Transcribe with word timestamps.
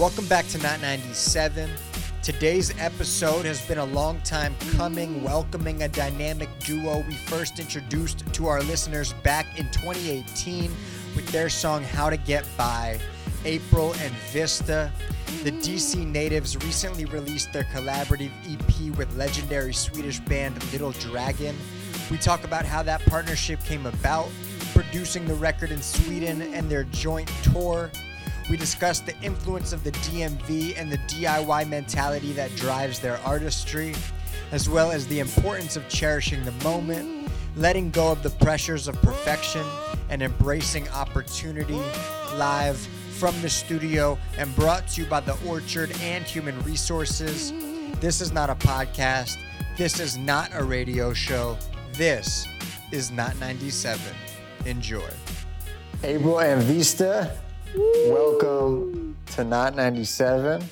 Welcome 0.00 0.24
back 0.28 0.48
to 0.48 0.58
Not 0.62 0.80
97. 0.80 1.70
Today's 2.22 2.72
episode 2.78 3.44
has 3.44 3.60
been 3.68 3.76
a 3.76 3.84
long 3.84 4.18
time 4.22 4.54
coming, 4.70 5.22
welcoming 5.22 5.82
a 5.82 5.88
dynamic 5.88 6.48
duo 6.60 7.04
we 7.06 7.12
first 7.12 7.60
introduced 7.60 8.24
to 8.32 8.46
our 8.46 8.62
listeners 8.62 9.12
back 9.22 9.58
in 9.58 9.66
2018 9.72 10.70
with 11.14 11.26
their 11.26 11.50
song 11.50 11.82
How 11.82 12.08
to 12.08 12.16
Get 12.16 12.48
By. 12.56 12.98
April 13.44 13.92
and 14.00 14.10
Vista. 14.32 14.90
The 15.44 15.52
DC 15.52 16.06
natives 16.06 16.56
recently 16.56 17.04
released 17.04 17.52
their 17.52 17.64
collaborative 17.64 18.32
EP 18.50 18.96
with 18.96 19.14
legendary 19.18 19.74
Swedish 19.74 20.18
band 20.20 20.72
Little 20.72 20.92
Dragon. 20.92 21.54
We 22.10 22.16
talk 22.16 22.44
about 22.44 22.64
how 22.64 22.82
that 22.84 23.04
partnership 23.04 23.62
came 23.64 23.84
about, 23.84 24.30
producing 24.72 25.26
the 25.26 25.34
record 25.34 25.70
in 25.70 25.82
Sweden, 25.82 26.40
and 26.40 26.70
their 26.70 26.84
joint 26.84 27.30
tour. 27.42 27.90
We 28.50 28.56
discuss 28.56 28.98
the 28.98 29.16
influence 29.22 29.72
of 29.72 29.84
the 29.84 29.92
DMV 29.92 30.74
and 30.76 30.90
the 30.90 30.98
DIY 30.98 31.68
mentality 31.68 32.32
that 32.32 32.54
drives 32.56 32.98
their 32.98 33.18
artistry, 33.18 33.94
as 34.50 34.68
well 34.68 34.90
as 34.90 35.06
the 35.06 35.20
importance 35.20 35.76
of 35.76 35.88
cherishing 35.88 36.44
the 36.44 36.50
moment, 36.64 37.30
letting 37.54 37.90
go 37.90 38.10
of 38.10 38.24
the 38.24 38.30
pressures 38.30 38.88
of 38.88 39.00
perfection, 39.02 39.64
and 40.08 40.20
embracing 40.20 40.88
opportunity 40.88 41.80
live 42.34 42.76
from 43.20 43.40
the 43.40 43.48
studio 43.48 44.18
and 44.36 44.52
brought 44.56 44.88
to 44.88 45.02
you 45.02 45.06
by 45.06 45.20
the 45.20 45.36
Orchard 45.46 45.92
and 46.00 46.24
Human 46.24 46.60
Re 46.64 46.74
Sources. 46.74 47.52
This 48.00 48.20
is 48.20 48.32
not 48.32 48.50
a 48.50 48.56
podcast. 48.56 49.38
This 49.76 50.00
is 50.00 50.18
not 50.18 50.50
a 50.54 50.64
radio 50.64 51.12
show. 51.12 51.56
This 51.92 52.48
is 52.90 53.12
not 53.12 53.38
97. 53.38 54.00
Enjoy. 54.66 55.08
April 56.02 56.40
and 56.40 56.60
Vista, 56.62 57.36
welcome 57.76 59.16
to 59.34 59.44
Not 59.44 59.76
97. 59.76 60.62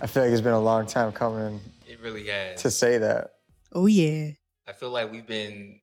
I 0.00 0.06
feel 0.06 0.22
like 0.22 0.32
it's 0.32 0.40
been 0.40 0.52
a 0.52 0.60
long 0.60 0.86
time 0.86 1.12
coming 1.12 1.60
It 1.86 2.00
really 2.00 2.26
has. 2.28 2.62
to 2.62 2.70
say 2.70 2.98
that. 2.98 3.32
Oh 3.72 3.86
yeah. 3.86 4.30
I 4.66 4.72
feel 4.72 4.90
like 4.90 5.10
we've 5.12 5.26
been 5.26 5.80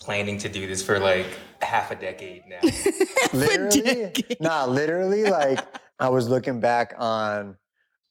planning 0.00 0.38
to 0.38 0.48
do 0.48 0.66
this 0.66 0.82
for 0.82 0.98
like 0.98 1.26
half 1.60 1.90
a 1.90 1.94
decade 1.96 2.42
now. 2.48 2.60
Literally? 3.32 3.82
decade. 3.82 4.40
nah, 4.40 4.64
literally, 4.64 5.24
like 5.24 5.60
I 5.98 6.08
was 6.08 6.28
looking 6.28 6.60
back 6.60 6.94
on 6.98 7.56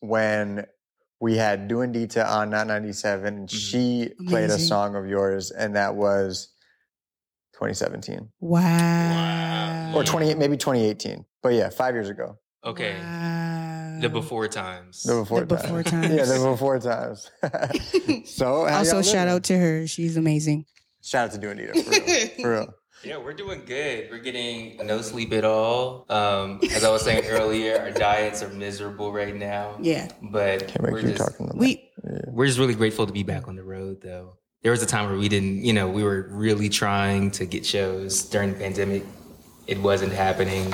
when 0.01 0.65
we 1.19 1.35
had 1.35 1.67
Duendita 1.69 2.25
on 2.27 2.49
Not 2.51 2.67
97 2.67 3.25
and 3.27 3.47
mm-hmm. 3.49 3.57
she 3.57 4.11
played 4.27 4.49
a 4.49 4.53
Amazing. 4.53 4.67
song 4.67 4.95
of 4.95 5.07
yours 5.07 5.51
and 5.51 5.75
that 5.75 5.95
was 5.95 6.49
2017 7.59 8.29
Wow. 8.39 9.91
or 9.95 10.03
20 10.03 10.35
maybe 10.35 10.55
2018 10.57 11.25
but 11.43 11.49
yeah 11.53 11.69
five 11.69 11.93
years 11.93 12.09
ago 12.09 12.37
Okay. 12.65 12.93
Wow. 12.99 13.99
The 14.01 14.09
before 14.09 14.49
times. 14.49 15.03
the 15.03 15.15
before, 15.15 15.39
The 15.41 15.45
before 15.55 15.81
times. 15.83 16.07
times. 16.09 16.13
yeah 16.13 16.25
the 16.25 16.45
before 16.49 16.77
times 16.79 17.31
so 18.29 18.65
also, 18.67 19.01
shout 19.01 19.27
out 19.29 19.43
to 19.45 19.57
her. 19.57 19.87
She's 19.87 20.17
amazing. 20.17 20.65
shout 21.01 21.29
out 21.33 21.39
to 21.41 21.47
Duendita 21.47 21.73
for 21.83 21.91
real, 21.91 22.27
for 22.41 22.51
real. 22.51 22.73
yeah, 23.05 23.17
we're 23.17 23.33
doing 23.33 23.63
good. 23.65 24.09
We're 24.11 24.19
getting 24.19 24.75
no 24.85 25.01
sleep 25.01 25.31
at 25.31 25.45
all. 25.45 26.05
Um, 26.09 26.59
as 26.71 26.83
I 26.83 26.89
was 26.91 27.01
saying 27.03 27.25
earlier, 27.27 27.79
our 27.79 27.91
diets 27.91 28.43
are 28.43 28.49
miserable 28.49 29.13
right 29.13 29.33
now. 29.35 29.77
Yeah. 29.81 30.09
But 30.21 30.67
Can't 30.67 30.81
wait 30.83 30.91
we're 30.93 31.01
for 31.01 31.07
you 31.07 31.13
just, 31.13 31.23
talking 31.31 31.45
about 31.45 31.57
We 31.57 31.89
we're 32.27 32.45
just 32.47 32.59
really 32.59 32.75
grateful 32.75 33.05
to 33.07 33.13
be 33.13 33.23
back 33.23 33.47
on 33.47 33.55
the 33.55 33.63
road 33.63 34.01
though. 34.01 34.35
There 34.61 34.71
was 34.71 34.83
a 34.83 34.85
time 34.85 35.09
where 35.09 35.17
we 35.17 35.29
didn't, 35.29 35.63
you 35.63 35.71
know, 35.73 35.87
we 35.89 36.03
were 36.03 36.27
really 36.31 36.67
trying 36.69 37.31
to 37.31 37.45
get 37.45 37.65
shows 37.65 38.23
during 38.23 38.53
the 38.53 38.59
pandemic. 38.59 39.03
It 39.67 39.77
wasn't 39.79 40.11
happening. 40.11 40.73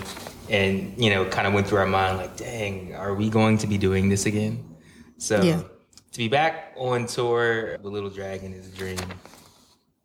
And, 0.50 0.94
you 1.04 1.10
know, 1.10 1.26
kind 1.26 1.48
of 1.48 1.54
went 1.54 1.68
through 1.68 1.80
our 1.80 1.88
mind 1.88 2.18
like, 2.18 2.38
dang, 2.38 2.94
are 2.96 3.14
we 3.14 3.30
going 3.30 3.58
to 3.60 3.68
be 3.68 3.78
doing 3.78 4.10
this 4.10 4.26
again? 4.26 4.76
So 5.18 5.42
Yeah. 5.42 5.62
to 6.12 6.18
be 6.18 6.28
back 6.28 6.74
on 6.78 7.06
tour 7.08 7.78
with 7.82 7.92
Little 7.94 8.10
Dragon 8.10 8.54
is 8.54 8.68
a 8.68 8.72
dream 8.76 8.98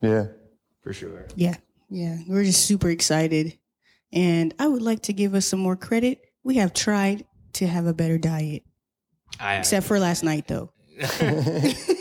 yeah 0.03 0.27
for 0.83 0.93
sure. 0.95 1.27
yeah. 1.37 1.57
Yeah. 1.91 2.19
We're 2.29 2.45
just 2.45 2.65
super 2.67 2.89
excited. 2.89 3.59
And 4.13 4.55
I 4.59 4.67
would 4.67 4.81
like 4.83 5.03
to 5.03 5.13
give 5.13 5.35
us 5.35 5.45
some 5.47 5.61
more 5.61 5.77
credit. 5.77 6.21
We 6.43 6.55
have 6.57 6.73
tried 6.73 7.25
to 7.55 7.67
have 7.67 7.87
a 7.87 7.93
better 7.93 8.17
diet. 8.19 8.63
I 9.39 9.55
have, 9.55 9.61
Except 9.61 9.87
for 9.87 9.99
last 9.99 10.23
night 10.25 10.47
though. 10.49 10.73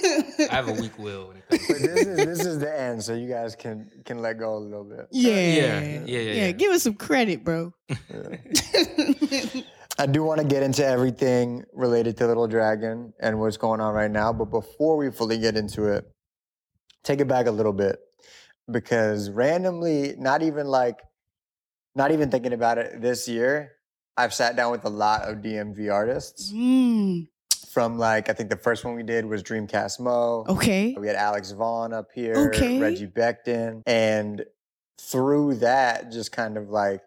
I 0.52 0.56
have 0.56 0.68
a 0.68 0.74
weak 0.74 0.98
will 0.98 1.28
when 1.28 1.38
it 1.38 1.48
comes 1.50 1.68
but 1.68 1.78
this 1.78 2.06
is 2.08 2.18
this 2.18 2.46
is 2.46 2.60
the 2.60 2.80
end 2.80 3.04
so 3.04 3.14
you 3.14 3.28
guys 3.30 3.56
can 3.56 3.90
can 4.06 4.20
let 4.20 4.38
go 4.40 4.56
a 4.56 4.60
little 4.60 4.84
bit 4.84 5.08
Yeah. 5.12 5.32
yeah, 5.34 5.80
yeah, 5.82 6.00
yeah, 6.06 6.20
yeah. 6.34 6.52
Give 6.52 6.72
us 6.72 6.84
some 6.84 6.96
credit, 6.96 7.44
bro. 7.44 7.74
I 9.98 10.06
do 10.06 10.24
want 10.24 10.40
to 10.40 10.48
get 10.48 10.64
into 10.64 10.86
everything 10.86 11.66
related 11.74 12.16
to 12.18 12.28
Little 12.28 12.48
Dragon 12.48 13.14
and 13.20 13.40
what's 13.40 13.58
going 13.58 13.82
on 13.82 13.94
right 13.94 14.10
now. 14.10 14.32
But 14.32 14.46
before 14.46 14.96
we 14.96 15.12
fully 15.12 15.38
get 15.38 15.58
into 15.58 15.86
it, 15.92 16.06
take 17.04 17.20
it 17.20 17.28
back 17.28 17.48
a 17.48 17.52
little 17.52 17.74
bit 17.74 18.00
because 18.72 19.30
randomly, 19.30 20.16
not 20.18 20.42
even 20.42 20.68
like, 20.68 21.00
not 21.96 22.12
even 22.12 22.32
thinking 22.32 22.54
about 22.54 22.78
it 22.78 23.02
this 23.02 23.28
year, 23.28 23.74
I've 24.16 24.34
sat 24.34 24.56
down 24.56 24.72
with 24.72 24.86
a 24.86 24.90
lot 24.90 25.24
of 25.24 25.38
DMV 25.38 25.92
artists 25.92 26.52
Mm, 26.54 27.28
from 27.72 27.98
like, 27.98 28.30
I 28.30 28.34
think 28.34 28.50
the 28.50 28.58
first 28.58 28.84
one 28.84 28.96
we 28.96 29.04
did 29.04 29.26
was 29.26 29.44
Dreamcastmoe. 29.44 30.48
okay. 30.50 30.96
We 31.00 31.08
had 31.08 31.16
Alex 31.16 31.52
Vaughn 31.52 31.94
up 31.94 32.08
here, 32.14 32.52
Okay. 32.54 32.80
Reggie 32.80 33.08
Becton. 33.08 33.84
And 33.86 34.44
through 35.00 35.56
that, 35.56 36.12
just 36.12 36.32
kind 36.32 36.58
of 36.58 36.70
like 36.70 37.02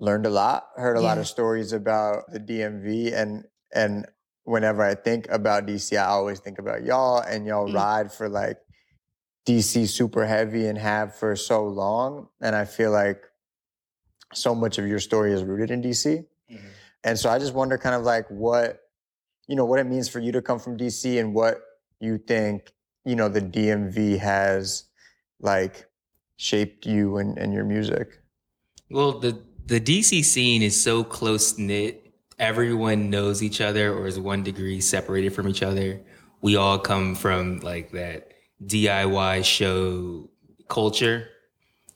learned 0.00 0.26
a 0.26 0.30
lot, 0.30 0.68
heard 0.76 0.96
a 0.96 1.00
lot 1.00 1.18
of 1.18 1.26
stories 1.26 1.72
about 1.72 2.30
the 2.30 2.40
DMV. 2.40 3.12
And 3.14 3.44
and 3.74 4.06
whenever 4.44 4.82
I 4.82 4.94
think 4.94 5.28
about 5.30 5.66
DC, 5.66 5.96
I 5.98 6.04
always 6.06 6.38
think 6.40 6.58
about 6.58 6.84
y'all 6.84 7.18
and 7.20 7.46
y'all 7.46 7.68
Mm. 7.68 7.74
ride 7.74 8.12
for 8.12 8.28
like 8.28 8.58
DC 9.46 9.86
super 9.86 10.24
heavy 10.26 10.66
and 10.66 10.78
have 10.78 11.14
for 11.14 11.34
so 11.36 11.66
long. 11.66 12.28
And 12.40 12.54
I 12.54 12.64
feel 12.64 12.90
like 12.92 13.22
so 14.34 14.54
much 14.54 14.78
of 14.78 14.86
your 14.86 14.98
story 15.00 15.32
is 15.32 15.42
rooted 15.44 15.70
in 15.70 15.80
DC. 15.82 16.24
Mhm. 16.50 16.60
And 17.04 17.18
so 17.18 17.30
I 17.30 17.38
just 17.38 17.54
wonder 17.54 17.78
kind 17.78 17.94
of 17.94 18.02
like 18.02 18.26
what, 18.28 18.80
you 19.46 19.56
know, 19.56 19.64
what 19.64 19.78
it 19.78 19.84
means 19.84 20.08
for 20.08 20.20
you 20.20 20.32
to 20.32 20.42
come 20.42 20.58
from 20.58 20.76
DC 20.76 21.18
and 21.18 21.34
what 21.34 21.60
you 22.00 22.18
think, 22.18 22.72
you 23.04 23.16
know, 23.16 23.28
the 23.28 23.40
DMV 23.40 24.18
has 24.18 24.84
like 25.40 25.86
shaped 26.36 26.86
you 26.86 27.18
and, 27.18 27.38
and 27.38 27.52
your 27.52 27.64
music. 27.64 28.20
Well, 28.90 29.18
the 29.18 29.42
the 29.66 29.80
DC 29.80 30.24
scene 30.24 30.62
is 30.62 30.80
so 30.80 31.02
close 31.02 31.58
knit. 31.58 32.12
Everyone 32.38 33.10
knows 33.10 33.42
each 33.42 33.60
other 33.60 33.92
or 33.92 34.06
is 34.06 34.20
one 34.20 34.42
degree 34.42 34.80
separated 34.80 35.34
from 35.34 35.48
each 35.48 35.62
other. 35.62 36.00
We 36.40 36.56
all 36.56 36.78
come 36.78 37.14
from 37.14 37.60
like 37.60 37.90
that 37.92 38.32
DIY 38.64 39.44
show 39.44 40.30
culture. 40.68 41.28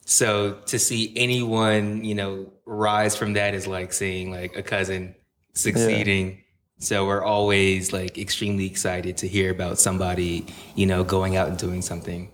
So 0.04 0.54
to 0.66 0.78
see 0.78 1.12
anyone, 1.16 2.02
you 2.02 2.14
know, 2.14 2.52
rise 2.64 3.14
from 3.16 3.34
that 3.34 3.54
is 3.54 3.66
like 3.66 3.92
seeing 3.92 4.32
like 4.32 4.56
a 4.56 4.62
cousin 4.62 5.14
succeeding. 5.54 6.42
So 6.82 7.06
we're 7.06 7.22
always 7.22 7.92
like 7.92 8.16
extremely 8.16 8.64
excited 8.64 9.18
to 9.18 9.28
hear 9.28 9.50
about 9.50 9.78
somebody, 9.78 10.46
you 10.74 10.86
know, 10.86 11.04
going 11.04 11.36
out 11.36 11.48
and 11.48 11.58
doing 11.58 11.82
something. 11.82 12.30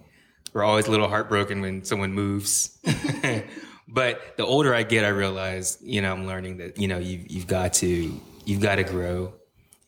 We're 0.53 0.63
always 0.63 0.87
a 0.87 0.93
little 0.93 1.09
heartbroken 1.09 1.61
when 1.61 1.83
someone 1.83 2.13
moves. 2.13 2.79
but 3.89 4.37
the 4.37 4.47
older 4.47 4.73
I 4.73 4.85
get, 4.85 5.05
I 5.05 5.09
realize, 5.09 5.79
you 5.83 6.01
know, 6.01 6.13
I'm 6.13 6.29
learning 6.29 6.59
that, 6.59 6.79
you 6.79 6.87
know, 6.87 6.99
you've, 6.99 7.29
you've 7.29 7.47
got 7.49 7.73
to, 7.75 8.21
you've 8.45 8.61
got 8.61 8.77
to 8.77 8.85
grow. 8.85 9.35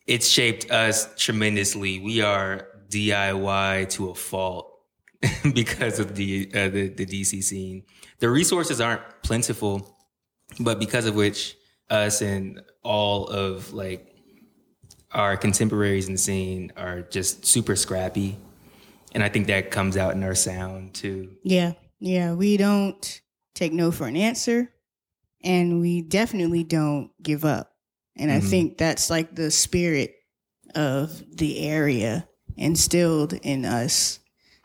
It's 0.07 0.27
shaped 0.27 0.69
us 0.71 1.07
tremendously. 1.15 1.99
We 1.99 2.21
are 2.21 2.67
DIY 2.89 3.89
to 3.91 4.09
a 4.09 4.15
fault 4.15 4.77
because 5.53 5.99
of 5.99 6.15
the, 6.15 6.51
uh, 6.53 6.67
the, 6.67 6.89
the 6.89 7.05
DC 7.05 7.41
scene. 7.45 7.83
The 8.19 8.29
resources 8.29 8.81
aren't 8.81 9.03
plentiful, 9.23 9.97
but 10.59 10.79
because 10.79 11.05
of 11.05 11.15
which 11.15 11.55
us 11.89 12.21
and 12.21 12.61
all 12.83 13.27
of 13.27 13.73
like 13.73 14.08
our 15.11 15.35
contemporaries 15.37 16.07
in 16.07 16.13
the 16.13 16.19
scene 16.19 16.71
are 16.77 17.01
just 17.01 17.45
super 17.45 17.75
scrappy. 17.75 18.37
And 19.13 19.23
I 19.23 19.29
think 19.29 19.47
that 19.47 19.71
comes 19.71 19.97
out 19.97 20.13
in 20.13 20.23
our 20.23 20.35
sound 20.35 20.93
too. 20.93 21.31
Yeah, 21.43 21.73
yeah. 21.99 22.33
We 22.33 22.57
don't 22.57 23.21
take 23.55 23.73
no 23.73 23.91
for 23.91 24.07
an 24.07 24.15
answer, 24.15 24.71
and 25.43 25.81
we 25.81 26.01
definitely 26.01 26.63
don't 26.63 27.09
give 27.21 27.43
up. 27.43 27.71
And 28.15 28.31
I 28.31 28.39
Mhm. 28.39 28.49
think 28.49 28.77
that's 28.77 29.09
like 29.09 29.33
the 29.35 29.49
spirit 29.49 30.13
of 30.75 31.23
the 31.35 31.59
area 31.67 32.27
instilled 32.57 33.33
in 33.33 33.65
us 33.65 34.19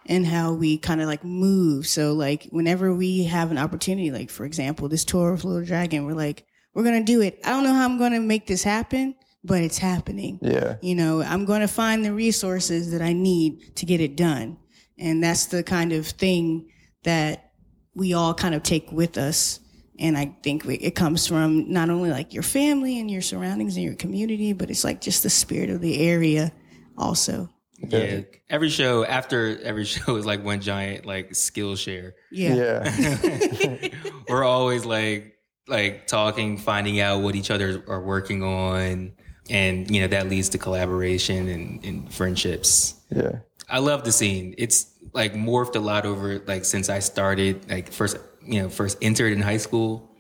and 0.07 0.27
how 0.27 0.53
we 0.53 0.77
kind 0.77 1.01
of 1.01 1.07
like 1.07 1.25
move. 1.25 1.87
So 1.87 2.13
like 2.13 2.45
whenever 2.51 2.95
we 2.95 3.25
have 3.25 3.51
an 3.51 3.57
opportunity, 3.57 4.11
like 4.11 4.29
for 4.29 4.45
example, 4.45 4.89
this 4.89 5.05
tour 5.05 5.33
of 5.33 5.45
Little 5.45 5.65
Dragon, 5.65 6.05
we're 6.05 6.13
like, 6.13 6.45
we're 6.75 6.85
gonna 6.85 7.03
do 7.05 7.23
it. 7.23 7.41
I 7.45 7.51
don't 7.51 7.65
know 7.65 7.73
how 7.73 7.85
I'm 7.87 7.97
gonna 7.99 8.21
make 8.21 8.47
this 8.47 8.65
happen, 8.65 9.15
but 9.45 9.63
it's 9.63 9.79
happening. 9.79 10.39
Yeah. 10.43 10.77
You 10.81 10.95
know, 10.95 11.23
I'm 11.23 11.45
going 11.45 11.61
to 11.61 11.69
find 11.69 12.05
the 12.05 12.13
resources 12.13 12.91
that 12.93 13.03
I 13.03 13.13
need 13.13 13.77
to 13.77 13.87
get 13.87 14.01
it 14.01 14.17
done. 14.17 14.57
And 14.99 15.23
that's 15.23 15.47
the 15.47 15.63
kind 15.63 15.93
of 15.93 16.07
thing 16.07 16.71
that 17.03 17.53
we 17.95 18.15
all 18.15 18.33
kind 18.35 18.55
of 18.55 18.63
take 18.63 18.91
with 18.91 19.19
us 19.19 19.61
And 19.99 20.19
I 20.19 20.37
think 20.43 20.65
we, 20.65 20.75
it 20.77 20.95
comes 20.97 21.27
from 21.27 21.71
not 21.71 21.89
only 21.89 22.11
like 22.11 22.35
your 22.35 22.43
family 22.43 22.99
and 22.99 23.11
your 23.11 23.23
surroundings 23.23 23.77
and 23.77 23.85
your 23.85 23.95
community, 23.95 24.53
but 24.53 24.71
it's 24.71 24.83
like 24.83 25.01
just 25.01 25.23
the 25.23 25.31
spirit 25.31 25.71
of 25.71 25.81
the 25.81 26.01
area 26.01 26.53
also. 26.99 27.49
Yeah. 27.79 28.23
Every 28.51 28.71
show 28.71 29.05
after 29.05 29.61
every 29.63 29.85
show 29.95 30.17
is 30.17 30.27
like 30.27 30.45
one 30.45 30.61
giant 30.61 31.07
like 31.07 31.35
skill 31.35 31.77
share. 31.77 32.15
Yeah. 32.33 32.83
Yeah. 32.85 33.89
We're 34.29 34.45
always 34.45 34.85
like 34.85 35.35
like 35.69 36.07
talking, 36.07 36.59
finding 36.59 37.01
out 37.01 37.23
what 37.23 37.37
each 37.37 37.51
other 37.51 37.83
are 37.87 38.03
working 38.03 38.43
on, 38.43 39.13
and 39.51 39.91
you 39.91 40.01
know 40.01 40.09
that 40.09 40.29
leads 40.29 40.49
to 40.51 40.59
collaboration 40.59 41.49
and, 41.49 41.85
and 41.85 42.13
friendships. 42.13 42.95
yeah. 43.11 43.39
I 43.69 43.79
love 43.79 44.05
the 44.05 44.13
scene. 44.13 44.55
It's 44.59 44.93
like 45.13 45.33
morphed 45.33 45.75
a 45.75 45.81
lot 45.81 46.05
over 46.05 46.41
like 46.47 46.65
since 46.65 46.89
I 46.89 46.99
started 46.99 47.69
like 47.71 47.93
first 47.93 48.19
you 48.43 48.63
know 48.63 48.69
first 48.69 48.99
entered 49.01 49.33
in 49.33 49.41
high 49.41 49.57
school, 49.57 50.11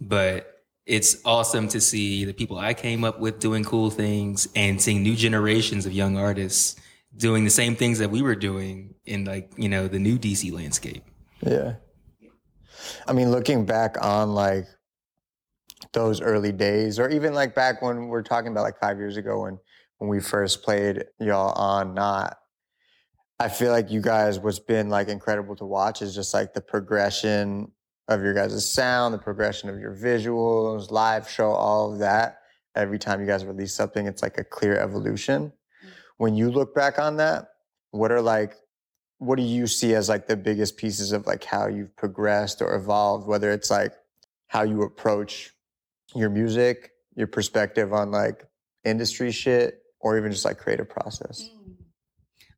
but 0.00 0.64
it's 0.86 1.20
awesome 1.24 1.68
to 1.68 1.80
see 1.80 2.24
the 2.24 2.32
people 2.32 2.58
I 2.58 2.72
came 2.72 3.04
up 3.04 3.20
with 3.20 3.40
doing 3.40 3.62
cool 3.62 3.90
things 3.90 4.48
and 4.56 4.80
seeing 4.80 5.02
new 5.02 5.14
generations 5.14 5.84
of 5.84 5.92
young 5.92 6.16
artists 6.16 6.76
doing 7.16 7.44
the 7.44 7.50
same 7.50 7.76
things 7.76 7.98
that 7.98 8.10
we 8.10 8.22
were 8.22 8.36
doing 8.36 8.94
in 9.04 9.24
like 9.24 9.52
you 9.56 9.68
know 9.68 9.88
the 9.88 9.98
new 9.98 10.18
DC 10.18 10.52
landscape. 10.52 11.04
Yeah. 11.40 11.74
I 13.06 13.12
mean, 13.12 13.30
looking 13.30 13.66
back 13.66 13.96
on 14.02 14.34
like 14.34 14.66
those 15.92 16.20
early 16.20 16.52
days, 16.52 16.98
or 16.98 17.08
even 17.08 17.34
like 17.34 17.54
back 17.54 17.82
when 17.82 18.08
we're 18.08 18.22
talking 18.22 18.52
about 18.52 18.62
like 18.62 18.78
five 18.80 18.98
years 18.98 19.16
ago 19.16 19.42
when 19.42 19.58
when 19.98 20.08
we 20.08 20.20
first 20.20 20.62
played 20.62 21.04
y'all 21.18 21.52
on 21.52 21.94
not, 21.94 22.38
I 23.40 23.48
feel 23.48 23.72
like 23.72 23.90
you 23.90 24.00
guys 24.00 24.38
what's 24.38 24.58
been 24.58 24.88
like 24.88 25.08
incredible 25.08 25.56
to 25.56 25.64
watch 25.64 26.02
is 26.02 26.14
just 26.14 26.34
like 26.34 26.54
the 26.54 26.60
progression 26.60 27.72
of 28.08 28.22
your 28.22 28.34
guys' 28.34 28.68
sound, 28.68 29.12
the 29.12 29.18
progression 29.18 29.68
of 29.68 29.78
your 29.78 29.94
visuals, 29.94 30.90
live 30.90 31.28
show, 31.28 31.50
all 31.50 31.92
of 31.92 31.98
that. 31.98 32.38
Every 32.74 32.98
time 32.98 33.20
you 33.20 33.26
guys 33.26 33.44
release 33.44 33.74
something, 33.74 34.06
it's 34.06 34.22
like 34.22 34.38
a 34.38 34.44
clear 34.44 34.78
evolution. 34.78 35.52
Mm. 35.84 35.90
When 36.16 36.34
you 36.34 36.50
look 36.50 36.74
back 36.74 36.98
on 36.98 37.16
that, 37.16 37.48
what 37.90 38.12
are 38.12 38.22
like 38.22 38.54
what 39.18 39.36
do 39.36 39.42
you 39.42 39.66
see 39.66 39.94
as 39.94 40.08
like 40.08 40.26
the 40.26 40.36
biggest 40.36 40.76
pieces 40.76 41.12
of 41.12 41.26
like 41.26 41.44
how 41.44 41.66
you've 41.66 41.94
progressed 41.96 42.62
or 42.62 42.74
evolved 42.74 43.26
whether 43.26 43.50
it's 43.50 43.70
like 43.70 43.92
how 44.46 44.62
you 44.62 44.82
approach 44.82 45.52
your 46.14 46.30
music 46.30 46.92
your 47.14 47.26
perspective 47.26 47.92
on 47.92 48.10
like 48.10 48.44
industry 48.84 49.30
shit 49.32 49.82
or 50.00 50.16
even 50.16 50.30
just 50.30 50.44
like 50.44 50.58
creative 50.58 50.88
process 50.88 51.48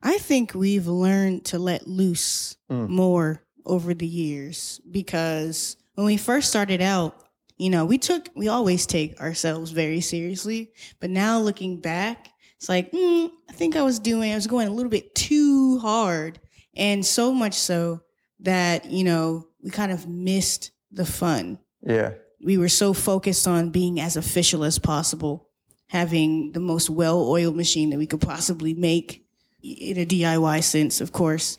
I 0.02 0.16
think 0.18 0.54
we've 0.54 0.86
learned 0.86 1.44
to 1.46 1.58
let 1.58 1.86
loose 1.86 2.56
Mm. 2.70 2.88
more 2.88 3.42
over 3.66 3.92
the 3.94 4.06
years 4.06 4.80
because 4.90 5.76
when 5.94 6.06
we 6.06 6.16
first 6.16 6.48
started 6.48 6.80
out, 6.80 7.24
you 7.58 7.68
know, 7.68 7.84
we 7.84 7.98
took, 7.98 8.28
we 8.36 8.46
always 8.48 8.86
take 8.86 9.20
ourselves 9.20 9.72
very 9.72 10.00
seriously. 10.00 10.70
But 11.00 11.10
now 11.10 11.40
looking 11.40 11.80
back, 11.80 12.28
it's 12.56 12.68
like, 12.68 12.92
mm, 12.92 13.28
I 13.48 13.52
think 13.52 13.74
I 13.76 13.82
was 13.82 13.98
doing, 13.98 14.32
I 14.32 14.36
was 14.36 14.46
going 14.46 14.68
a 14.68 14.72
little 14.72 14.88
bit 14.88 15.14
too 15.16 15.78
hard. 15.80 16.38
And 16.76 17.04
so 17.04 17.34
much 17.34 17.54
so 17.54 18.00
that, 18.38 18.86
you 18.90 19.02
know, 19.04 19.48
we 19.62 19.70
kind 19.70 19.90
of 19.92 20.08
missed 20.08 20.70
the 20.92 21.04
fun. 21.04 21.58
yeah 21.82 22.12
We 22.42 22.56
were 22.58 22.68
so 22.68 22.92
focused 22.92 23.46
on 23.46 23.70
being 23.70 24.00
as 24.00 24.16
official 24.16 24.64
as 24.64 24.78
possible, 24.78 25.48
having 25.88 26.52
the 26.52 26.60
most 26.60 26.88
well 26.88 27.28
oiled 27.28 27.56
machine 27.56 27.90
that 27.90 27.98
we 27.98 28.06
could 28.06 28.20
possibly 28.20 28.74
make 28.74 29.26
in 29.62 29.98
a 29.98 30.06
DIY 30.06 30.62
sense, 30.62 31.00
of 31.00 31.12
course. 31.12 31.58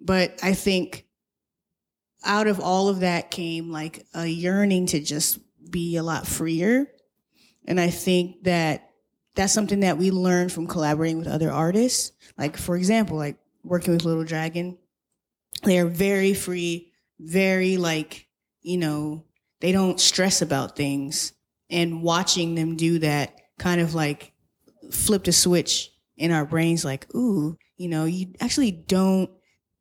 But 0.00 0.38
I 0.42 0.54
think 0.54 1.06
out 2.24 2.46
of 2.46 2.60
all 2.60 2.88
of 2.88 3.00
that 3.00 3.30
came 3.30 3.70
like 3.70 4.06
a 4.14 4.26
yearning 4.26 4.86
to 4.86 5.00
just 5.00 5.38
be 5.70 5.96
a 5.96 6.02
lot 6.02 6.26
freer. 6.26 6.86
And 7.66 7.80
I 7.80 7.90
think 7.90 8.44
that 8.44 8.90
that's 9.34 9.52
something 9.52 9.80
that 9.80 9.98
we 9.98 10.10
learned 10.10 10.52
from 10.52 10.66
collaborating 10.66 11.18
with 11.18 11.28
other 11.28 11.50
artists. 11.50 12.12
Like, 12.38 12.56
for 12.56 12.76
example, 12.76 13.16
like 13.16 13.36
working 13.64 13.92
with 13.92 14.04
Little 14.04 14.24
Dragon, 14.24 14.78
they're 15.62 15.86
very 15.86 16.34
free, 16.34 16.92
very 17.18 17.76
like, 17.76 18.28
you 18.62 18.78
know, 18.78 19.24
they 19.60 19.72
don't 19.72 20.00
stress 20.00 20.42
about 20.42 20.76
things. 20.76 21.32
And 21.68 22.02
watching 22.02 22.54
them 22.54 22.76
do 22.76 23.00
that 23.00 23.34
kind 23.58 23.80
of 23.80 23.94
like 23.94 24.32
flipped 24.92 25.26
a 25.26 25.32
switch 25.32 25.90
in 26.16 26.30
our 26.30 26.46
brains 26.46 26.84
like, 26.84 27.12
ooh, 27.14 27.56
you 27.76 27.88
know, 27.88 28.04
you 28.04 28.34
actually 28.40 28.70
don't 28.70 29.30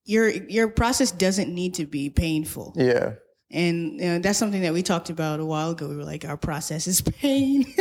your 0.03 0.29
your 0.29 0.67
process 0.67 1.11
doesn't 1.11 1.53
need 1.53 1.75
to 1.75 1.85
be 1.85 2.09
painful. 2.09 2.73
yeah 2.75 3.13
And 3.51 3.99
you 3.99 4.07
know, 4.07 4.19
that's 4.19 4.39
something 4.39 4.61
that 4.61 4.73
we 4.73 4.83
talked 4.83 5.09
about 5.09 5.39
a 5.39 5.45
while 5.45 5.71
ago. 5.71 5.87
We 5.87 5.95
were 5.95 6.03
like, 6.03 6.25
our 6.25 6.37
process 6.37 6.87
is 6.87 7.01
pain. 7.21 7.65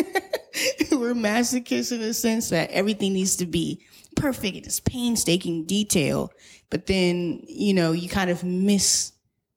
we're 0.93 1.15
masochists 1.15 1.93
in 1.93 2.01
the 2.01 2.15
sense 2.15 2.51
that 2.51 2.71
everything 2.71 3.13
needs 3.13 3.37
to 3.37 3.47
be 3.47 3.85
perfect. 4.17 4.57
It's 4.57 4.81
painstaking 4.81 5.65
detail. 5.65 6.31
But 6.71 6.87
then, 6.87 7.43
you 7.47 7.75
know, 7.75 7.93
you 7.93 8.09
kind 8.09 8.31
of 8.31 8.45
miss 8.45 9.13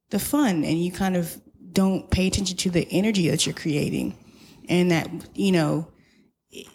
the 0.10 0.20
fun 0.20 0.64
and 0.64 0.84
you 0.84 0.92
kind 0.92 1.16
of 1.16 1.40
don't 1.78 2.10
pay 2.10 2.26
attention 2.26 2.58
to 2.58 2.72
the 2.72 2.88
energy 2.90 3.30
that 3.30 3.46
you're 3.46 3.54
creating. 3.54 4.18
And 4.68 4.90
that, 4.90 5.08
you 5.36 5.52
know, 5.52 5.88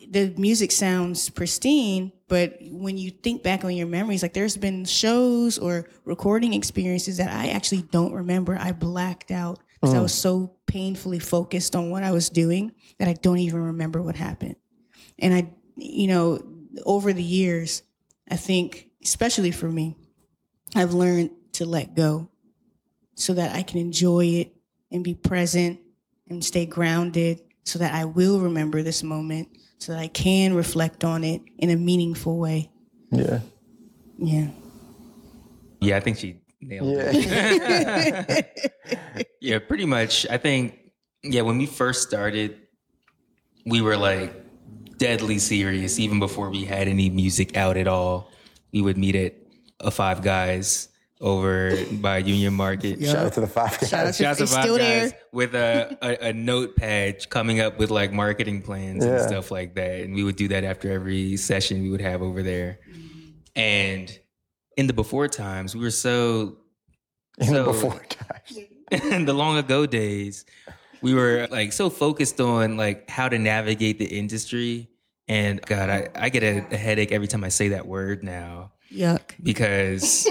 the 0.09 0.33
music 0.39 0.71
sounds 0.71 1.29
pristine, 1.29 2.13
but 2.29 2.57
when 2.71 2.97
you 2.97 3.11
think 3.11 3.43
back 3.43 3.65
on 3.65 3.75
your 3.75 3.89
memories, 3.89 4.23
like 4.23 4.33
there's 4.33 4.57
been 4.57 4.85
shows 4.85 5.59
or 5.59 5.89
recording 6.05 6.55
experiences 6.55 7.17
that 7.17 7.33
I 7.33 7.49
actually 7.49 7.83
don't 7.83 8.13
remember. 8.13 8.57
I 8.57 8.71
blacked 8.71 9.33
out 9.33 9.59
because 9.81 9.93
I 9.93 9.99
mm. 9.99 10.03
was 10.03 10.15
so 10.15 10.55
painfully 10.69 11.19
focused 11.19 11.75
on 11.75 11.91
what 11.91 12.05
I 12.05 12.13
was 12.13 12.31
doing 12.31 12.71
that 13.01 13.09
I 13.09 13.15
don't 13.15 13.39
even 13.39 13.61
remember 13.61 14.01
what 14.01 14.15
happened. 14.15 14.55
And 15.19 15.35
I, 15.35 15.51
you 15.75 16.07
know, 16.07 16.41
over 16.87 17.13
the 17.13 17.25
years, 17.25 17.83
I 18.31 18.37
think, 18.37 18.89
especially 19.03 19.51
for 19.51 19.69
me, 19.69 19.97
I've 20.77 20.95
learned 20.95 21.31
to 21.55 21.67
let 21.67 21.97
go 21.97 22.31
so 23.17 23.35
that 23.35 23.57
I 23.57 23.65
can 23.65 23.81
enjoy 23.81 24.27
it 24.27 24.55
and 24.93 25.03
be 25.03 25.15
present 25.15 25.81
and 26.29 26.45
stay 26.45 26.67
grounded 26.67 27.41
so 27.65 27.79
that 27.79 27.93
I 27.95 28.05
will 28.05 28.41
remember 28.41 28.83
this 28.83 29.03
moment 29.03 29.49
so 29.79 29.93
that 29.93 29.99
I 29.99 30.09
can 30.09 30.55
reflect 30.55 31.03
on 31.05 31.25
it 31.25 31.43
in 31.59 31.71
a 31.71 31.77
meaningful 31.77 32.39
way. 32.39 32.71
yeah 33.11 33.41
Yeah. 34.19 34.49
Yeah, 35.81 35.97
I 35.97 36.01
think 36.01 36.19
she 36.19 36.37
nailed 36.61 36.97
it. 36.97 38.47
yeah 38.87 39.23
Yeah, 39.41 39.59
pretty 39.59 39.85
much. 39.87 40.25
I 40.31 40.39
think, 40.39 40.79
yeah, 41.25 41.43
when 41.43 41.59
we 41.59 41.67
first 41.67 42.07
started, 42.07 42.57
we 43.67 43.81
were 43.81 43.97
like 43.97 44.33
deadly 44.99 45.39
serious 45.41 45.99
even 45.99 46.21
before 46.21 46.49
we 46.51 46.65
had 46.65 46.87
any 46.87 47.11
music 47.11 47.57
out 47.57 47.77
at 47.77 47.89
all. 47.89 48.31
We 48.73 48.81
would 48.83 48.97
meet 48.97 49.17
at 49.17 49.35
a 49.81 49.91
Five 49.91 50.23
Guys 50.23 50.89
over 51.23 51.73
by 51.93 52.19
Union 52.19 52.53
Market. 52.53 52.99
Yeah. 53.01 53.13
shout 53.13 53.27
out 53.27 53.33
to 53.35 53.41
the 53.41 53.47
five 53.47 53.79
guys 53.81 53.89
Shout 53.89 54.07
out 54.07 54.15
to- 54.15 54.23
Shout 54.23 54.33
out 54.33 54.39
to 54.39 54.47
Five 54.49 54.63
still 54.65 54.77
Guys 54.79 55.11
there. 55.13 55.21
with 55.33 55.55
a, 55.55 55.97
a, 56.03 56.29
a 56.29 56.33
notepad 56.33 57.31
coming 57.31 57.61
up 57.61 57.79
with 57.79 57.91
like 57.91 58.13
marketing 58.13 58.61
plans 58.61 59.05
and 59.05 59.21
stuff 59.21 59.51
like 59.53 59.75
that. 59.77 60.01
And 60.01 60.15
we 60.15 60.25
would 60.25 60.37
do 60.37 60.49
that 60.49 60.65
after 60.65 60.91
every 60.93 61.37
session 61.37 61.81
we 61.83 61.91
would 61.91 62.01
have 62.01 62.23
over 62.23 62.43
there. 62.43 62.81
And 63.55 64.17
in 64.77 64.87
the 64.89 64.93
before 64.93 65.29
times, 65.29 65.75
we 65.75 65.81
were 65.83 65.91
so 65.91 66.57
in 67.39 67.47
the 67.53 67.65
So- 67.65 67.65
before 67.67 68.01
times 68.09 68.59
in 68.91 69.25
the 69.25 69.33
long 69.33 69.57
ago 69.59 69.87
days, 69.87 70.45
we 71.03 71.15
were 71.15 71.47
like 71.51 71.73
so 71.73 71.89
focused 71.89 72.41
on 72.41 72.77
like 72.77 73.09
how 73.09 73.29
to 73.29 73.39
navigate 73.39 73.99
the 73.99 74.07
industry. 74.07 74.89
And 75.29 75.63
God, 75.63 75.89
I, 75.89 76.09
I 76.17 76.29
get 76.31 76.43
a, 76.43 76.59
a 76.75 76.77
headache 76.77 77.13
every 77.13 77.29
time 77.29 77.45
I 77.45 77.49
say 77.49 77.69
that 77.69 77.87
word 77.87 78.23
now 78.25 78.73
Yuck. 78.93 79.21
because 79.43 80.29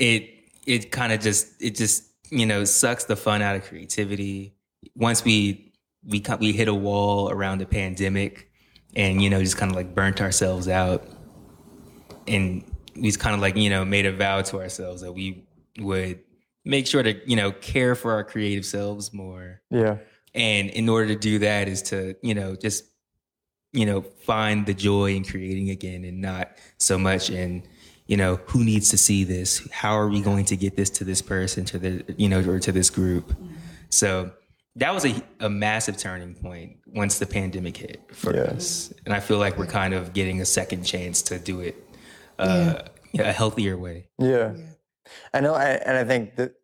it 0.00 0.28
it 0.66 0.90
kind 0.90 1.12
of 1.12 1.20
just 1.20 1.62
it 1.62 1.76
just 1.76 2.04
you 2.30 2.46
know 2.46 2.64
sucks 2.64 3.04
the 3.04 3.14
fun 3.14 3.42
out 3.42 3.54
of 3.54 3.62
creativity. 3.64 4.54
Once 4.96 5.24
we 5.24 5.72
we 6.04 6.24
we 6.40 6.52
hit 6.52 6.66
a 6.66 6.74
wall 6.74 7.30
around 7.30 7.58
the 7.58 7.66
pandemic, 7.66 8.50
and 8.96 9.22
you 9.22 9.30
know 9.30 9.40
just 9.40 9.56
kind 9.56 9.70
of 9.70 9.76
like 9.76 9.94
burnt 9.94 10.20
ourselves 10.20 10.66
out, 10.66 11.06
and 12.26 12.64
we 12.96 13.12
kind 13.12 13.34
of 13.34 13.40
like 13.40 13.56
you 13.56 13.70
know 13.70 13.84
made 13.84 14.06
a 14.06 14.12
vow 14.12 14.42
to 14.42 14.58
ourselves 14.58 15.02
that 15.02 15.12
we 15.12 15.46
would 15.78 16.18
make 16.64 16.86
sure 16.86 17.02
to 17.02 17.14
you 17.30 17.36
know 17.36 17.52
care 17.52 17.94
for 17.94 18.12
our 18.12 18.24
creative 18.24 18.66
selves 18.66 19.12
more. 19.12 19.60
yeah 19.70 19.98
And 20.34 20.70
in 20.70 20.88
order 20.88 21.08
to 21.08 21.16
do 21.16 21.40
that 21.40 21.68
is 21.68 21.82
to, 21.90 22.14
you 22.22 22.34
know, 22.34 22.54
just, 22.54 22.84
you 23.72 23.84
know, 23.84 24.02
find 24.02 24.66
the 24.66 24.74
joy 24.74 25.14
in 25.14 25.24
creating 25.24 25.70
again 25.70 26.04
and 26.04 26.20
not 26.20 26.52
so 26.78 26.98
much 26.98 27.30
in, 27.30 27.64
you 28.10 28.16
know, 28.16 28.40
who 28.46 28.64
needs 28.64 28.88
to 28.88 28.98
see 28.98 29.22
this? 29.22 29.64
How 29.70 29.92
are 29.92 30.08
we 30.08 30.20
going 30.20 30.44
to 30.46 30.56
get 30.56 30.74
this 30.74 30.90
to 30.90 31.04
this 31.04 31.22
person, 31.22 31.64
to 31.66 31.78
the, 31.78 32.04
you 32.16 32.28
know, 32.28 32.40
or 32.40 32.58
to 32.58 32.72
this 32.72 32.90
group? 32.90 33.32
So 33.88 34.32
that 34.74 34.92
was 34.92 35.04
a, 35.06 35.22
a 35.38 35.48
massive 35.48 35.96
turning 35.96 36.34
point 36.34 36.78
once 36.88 37.20
the 37.20 37.26
pandemic 37.26 37.76
hit 37.76 38.02
for 38.12 38.34
Yeah. 38.34 38.42
us. 38.42 38.92
And 39.04 39.14
I 39.14 39.20
feel 39.20 39.38
like 39.38 39.56
we're 39.56 39.66
kind 39.68 39.94
of 39.94 40.12
getting 40.12 40.40
a 40.40 40.44
second 40.44 40.82
chance 40.82 41.22
to 41.22 41.38
do 41.38 41.60
it 41.60 41.76
uh, 42.40 42.82
a 43.16 43.30
healthier 43.30 43.78
way. 43.78 44.08
Yeah. 44.18 44.54
I 45.32 45.38
know, 45.38 45.54
I, 45.54 45.66
and 45.86 45.96
I 45.96 46.02
think 46.02 46.34
that 46.34 46.54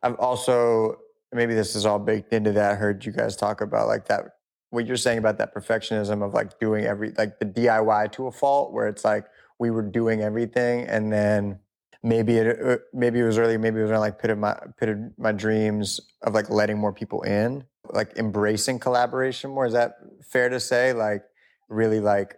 I've 0.00 0.14
also 0.20 0.98
maybe 1.32 1.54
this 1.54 1.74
is 1.74 1.84
all 1.86 1.98
baked 1.98 2.32
into 2.32 2.52
that. 2.52 2.70
I 2.70 2.74
heard 2.76 3.04
you 3.04 3.10
guys 3.10 3.34
talk 3.36 3.60
about 3.62 3.88
like 3.88 4.06
that 4.06 4.26
what 4.70 4.86
you're 4.86 4.96
saying 4.96 5.18
about 5.18 5.38
that 5.38 5.52
perfectionism 5.52 6.24
of 6.24 6.34
like 6.34 6.60
doing 6.60 6.84
every 6.84 7.10
like 7.18 7.40
the 7.40 7.46
DIY 7.46 8.12
to 8.12 8.28
a 8.28 8.32
fault 8.32 8.72
where 8.72 8.86
it's 8.86 9.04
like 9.04 9.24
we 9.58 9.70
were 9.70 9.82
doing 9.82 10.22
everything 10.22 10.84
and 10.86 11.12
then 11.12 11.58
maybe 12.02 12.36
it 12.36 12.58
uh, 12.60 12.76
maybe 12.92 13.20
it 13.20 13.24
was 13.24 13.38
early 13.38 13.56
maybe 13.56 13.78
it 13.78 13.82
was 13.82 13.90
around 13.90 14.00
like 14.00 14.18
pit 14.18 14.30
of 14.30 14.38
my 14.38 14.58
pit 14.78 14.88
of 14.88 14.98
my 15.18 15.32
dreams 15.32 16.00
of 16.22 16.34
like 16.34 16.50
letting 16.50 16.78
more 16.78 16.92
people 16.92 17.22
in 17.22 17.64
like 17.90 18.16
embracing 18.16 18.78
collaboration 18.78 19.50
more 19.50 19.66
is 19.66 19.72
that 19.72 19.96
fair 20.22 20.48
to 20.48 20.60
say 20.60 20.92
like 20.92 21.22
really 21.68 22.00
like 22.00 22.36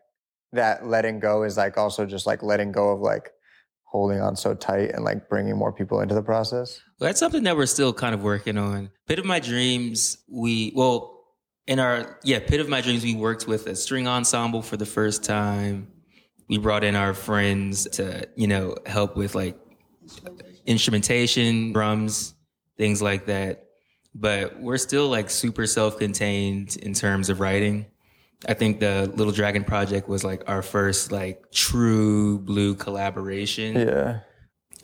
that 0.52 0.86
letting 0.86 1.18
go 1.18 1.42
is 1.42 1.56
like 1.56 1.76
also 1.76 2.06
just 2.06 2.26
like 2.26 2.42
letting 2.42 2.72
go 2.72 2.90
of 2.90 3.00
like 3.00 3.32
holding 3.84 4.20
on 4.20 4.36
so 4.36 4.54
tight 4.54 4.90
and 4.90 5.04
like 5.04 5.28
bringing 5.28 5.56
more 5.56 5.72
people 5.72 6.00
into 6.00 6.14
the 6.14 6.22
process 6.22 6.80
Well, 6.98 7.08
that's 7.08 7.20
something 7.20 7.44
that 7.44 7.56
we're 7.56 7.66
still 7.66 7.92
kind 7.92 8.14
of 8.14 8.22
working 8.22 8.58
on. 8.58 8.90
Pit 9.06 9.18
of 9.18 9.24
My 9.24 9.38
Dreams, 9.38 10.18
we, 10.28 10.72
well, 10.74 11.24
in 11.66 11.78
our, 11.78 12.18
yeah, 12.24 12.40
Pit 12.40 12.60
of 12.60 12.68
My 12.68 12.80
Dreams, 12.80 13.04
we 13.04 13.14
worked 13.14 13.46
with 13.46 13.66
a 13.66 13.76
string 13.76 14.06
ensemble 14.08 14.62
for 14.62 14.76
the 14.76 14.86
first 14.86 15.24
time. 15.24 15.88
We 16.48 16.58
brought 16.58 16.84
in 16.84 16.94
our 16.94 17.14
friends 17.14 17.88
to, 17.92 18.28
you 18.36 18.46
know, 18.46 18.76
help 18.86 19.16
with 19.16 19.34
like 19.34 19.58
instrumentation, 20.64 21.72
drums, 21.72 22.34
things 22.76 23.02
like 23.02 23.26
that. 23.26 23.64
But 24.14 24.60
we're 24.60 24.78
still 24.78 25.08
like 25.08 25.28
super 25.28 25.66
self 25.66 25.98
contained 25.98 26.76
in 26.76 26.94
terms 26.94 27.28
of 27.28 27.40
writing. 27.40 27.86
I 28.48 28.54
think 28.54 28.80
the 28.80 29.12
Little 29.14 29.32
Dragon 29.32 29.64
project 29.64 30.08
was 30.08 30.22
like 30.24 30.44
our 30.46 30.62
first 30.62 31.10
like 31.10 31.50
true 31.52 32.38
blue 32.38 32.74
collaboration 32.74 33.74
yeah 33.74 34.20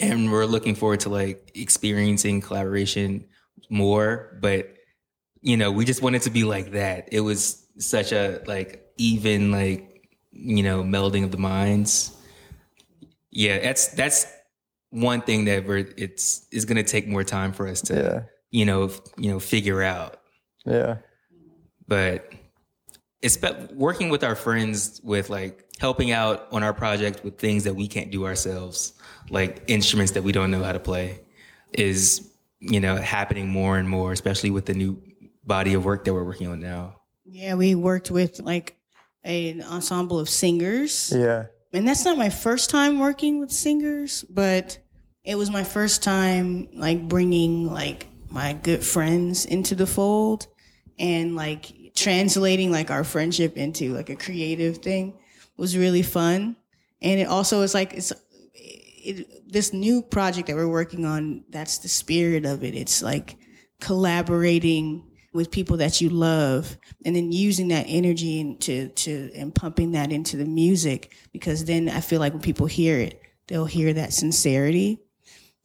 and 0.02 0.32
we're 0.32 0.46
looking 0.46 0.74
forward 0.74 1.00
to 1.00 1.08
like 1.08 1.50
experiencing 1.54 2.40
collaboration 2.40 3.24
more 3.70 4.38
but 4.40 4.74
you 5.40 5.56
know 5.56 5.70
we 5.70 5.84
just 5.84 6.02
wanted 6.02 6.22
to 6.22 6.30
be 6.30 6.44
like 6.44 6.72
that 6.72 7.08
it 7.12 7.20
was 7.20 7.66
such 7.78 8.12
a 8.12 8.42
like 8.46 8.84
even 8.98 9.50
like 9.50 9.91
you 10.32 10.62
know 10.62 10.82
melding 10.82 11.24
of 11.24 11.30
the 11.30 11.38
minds. 11.38 12.16
Yeah 13.30 13.58
that's 13.58 13.88
that's 13.88 14.26
one 14.90 15.22
thing 15.22 15.46
that 15.46 15.66
we're 15.66 15.86
it's 15.96 16.46
is 16.52 16.64
going 16.64 16.76
to 16.76 16.82
take 16.82 17.08
more 17.08 17.24
time 17.24 17.52
for 17.52 17.66
us 17.66 17.80
to 17.80 17.94
yeah. 17.94 18.20
you 18.50 18.66
know 18.66 18.84
f- 18.84 19.00
you 19.16 19.30
know 19.30 19.40
figure 19.40 19.82
out. 19.82 20.18
Yeah. 20.64 20.96
But 21.88 22.32
it's 23.20 23.36
be- 23.36 23.68
working 23.72 24.10
with 24.10 24.24
our 24.24 24.34
friends 24.34 25.00
with 25.02 25.30
like 25.30 25.64
helping 25.78 26.10
out 26.10 26.46
on 26.52 26.62
our 26.62 26.74
project 26.74 27.24
with 27.24 27.38
things 27.38 27.64
that 27.64 27.74
we 27.74 27.88
can't 27.88 28.10
do 28.10 28.26
ourselves 28.26 28.92
like 29.30 29.62
instruments 29.66 30.12
that 30.12 30.22
we 30.22 30.32
don't 30.32 30.50
know 30.50 30.62
how 30.62 30.72
to 30.72 30.78
play 30.78 31.20
is 31.72 32.30
you 32.60 32.80
know 32.80 32.96
happening 32.96 33.48
more 33.48 33.78
and 33.78 33.88
more 33.88 34.12
especially 34.12 34.50
with 34.50 34.66
the 34.66 34.74
new 34.74 35.00
body 35.44 35.74
of 35.74 35.84
work 35.84 36.04
that 36.04 36.12
we're 36.12 36.24
working 36.24 36.46
on 36.46 36.60
now. 36.60 36.96
Yeah, 37.24 37.54
we 37.54 37.74
worked 37.74 38.10
with 38.10 38.40
like 38.40 38.76
an 39.24 39.62
ensemble 39.62 40.18
of 40.18 40.28
singers. 40.28 41.12
yeah. 41.14 41.46
And 41.74 41.88
that's 41.88 42.04
not 42.04 42.18
my 42.18 42.28
first 42.28 42.68
time 42.68 42.98
working 42.98 43.40
with 43.40 43.50
singers 43.50 44.24
but 44.28 44.78
it 45.24 45.36
was 45.36 45.50
my 45.50 45.64
first 45.64 46.02
time 46.02 46.68
like 46.74 47.08
bringing 47.08 47.72
like 47.72 48.08
my 48.30 48.54
good 48.54 48.84
friends 48.84 49.44
into 49.44 49.74
the 49.74 49.86
fold 49.86 50.46
and 50.98 51.36
like 51.36 51.92
translating 51.94 52.70
like 52.70 52.90
our 52.90 53.04
friendship 53.04 53.56
into 53.56 53.94
like 53.94 54.08
a 54.08 54.16
creative 54.16 54.78
thing 54.78 55.14
was 55.56 55.76
really 55.76 56.02
fun. 56.02 56.56
And 57.00 57.20
it 57.20 57.28
also 57.28 57.62
is 57.62 57.74
like 57.74 57.92
it's 57.94 58.12
it, 58.64 59.52
this 59.52 59.72
new 59.72 60.02
project 60.02 60.48
that 60.48 60.56
we're 60.56 60.68
working 60.68 61.04
on 61.04 61.44
that's 61.50 61.78
the 61.78 61.88
spirit 61.88 62.46
of 62.46 62.64
it. 62.64 62.74
It's 62.74 63.02
like 63.02 63.36
collaborating 63.80 65.04
with 65.32 65.50
people 65.50 65.78
that 65.78 66.00
you 66.00 66.10
love 66.10 66.76
and 67.04 67.16
then 67.16 67.32
using 67.32 67.68
that 67.68 67.86
energy 67.88 68.40
and 68.40 68.60
to 68.60 68.88
to 68.90 69.30
and 69.34 69.54
pumping 69.54 69.92
that 69.92 70.12
into 70.12 70.36
the 70.36 70.44
music 70.44 71.14
because 71.32 71.64
then 71.64 71.88
I 71.88 72.00
feel 72.00 72.20
like 72.20 72.32
when 72.32 72.42
people 72.42 72.66
hear 72.66 72.98
it 72.98 73.20
they'll 73.48 73.64
hear 73.64 73.92
that 73.94 74.12
sincerity 74.12 74.98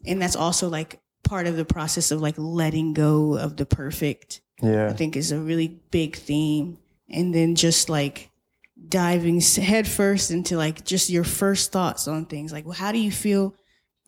and 0.06 0.22
that's 0.22 0.36
also 0.36 0.70
like 0.70 1.02
part 1.24 1.48
of 1.48 1.58
the 1.58 1.66
process 1.66 2.12
of 2.12 2.22
like 2.22 2.36
letting 2.38 2.94
go 2.94 3.38
of 3.38 3.58
the 3.58 3.66
perfect 3.66 4.42
yeah 4.62 4.88
I 4.88 4.94
think 4.94 5.16
is 5.16 5.32
a 5.32 5.40
really 5.40 5.80
big 5.92 6.16
theme. 6.16 6.78
And 7.10 7.34
then 7.34 7.56
just 7.56 7.90
like 7.90 8.32
diving 8.90 9.40
headfirst 9.40 10.32
into 10.32 10.58
like 10.58 10.84
just 10.84 11.10
your 11.10 11.24
first 11.24 11.72
thoughts 11.72 12.08
on 12.08 12.26
things. 12.26 12.52
Like, 12.52 12.66
well, 12.66 12.74
how 12.74 12.92
do 12.92 13.00
you 13.00 13.12
feel 13.12 13.56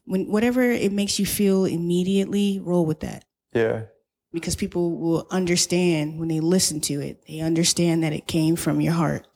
when 0.06 0.30
whatever 0.30 0.64
it 0.64 0.92
makes 0.92 1.20
you 1.20 1.26
feel 1.26 1.66
immediately, 1.66 2.60
roll 2.60 2.86
with 2.86 3.02
that. 3.02 3.26
yeah 3.54 3.84
Because 4.32 4.56
people 4.56 4.98
will 4.98 5.28
understand 5.32 6.20
when 6.20 6.28
they 6.28 6.40
listen 6.40 6.82
to 6.82 7.02
it. 7.02 7.24
They 7.28 7.40
understand 7.40 8.04
that 8.04 8.14
it 8.14 8.28
came 8.28 8.56
from 8.56 8.80
your 8.80 8.94
heart. 8.94 9.28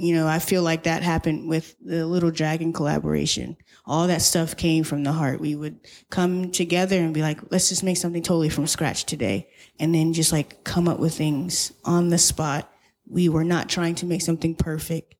You 0.00 0.14
know, 0.14 0.26
I 0.26 0.38
feel 0.38 0.62
like 0.62 0.84
that 0.84 1.02
happened 1.02 1.46
with 1.46 1.76
the 1.84 2.06
Little 2.06 2.30
Dragon 2.30 2.72
collaboration. 2.72 3.58
All 3.84 4.06
that 4.06 4.22
stuff 4.22 4.56
came 4.56 4.82
from 4.82 5.04
the 5.04 5.12
heart. 5.12 5.40
We 5.40 5.54
would 5.54 5.80
come 6.08 6.52
together 6.52 6.96
and 6.96 7.12
be 7.12 7.20
like, 7.20 7.38
let's 7.50 7.68
just 7.68 7.82
make 7.82 7.98
something 7.98 8.22
totally 8.22 8.48
from 8.48 8.66
scratch 8.66 9.04
today. 9.04 9.50
And 9.78 9.94
then 9.94 10.14
just 10.14 10.32
like 10.32 10.64
come 10.64 10.88
up 10.88 11.00
with 11.00 11.14
things 11.14 11.72
on 11.84 12.08
the 12.08 12.16
spot. 12.16 12.72
We 13.06 13.28
were 13.28 13.44
not 13.44 13.68
trying 13.68 13.96
to 13.96 14.06
make 14.06 14.22
something 14.22 14.54
perfect. 14.54 15.16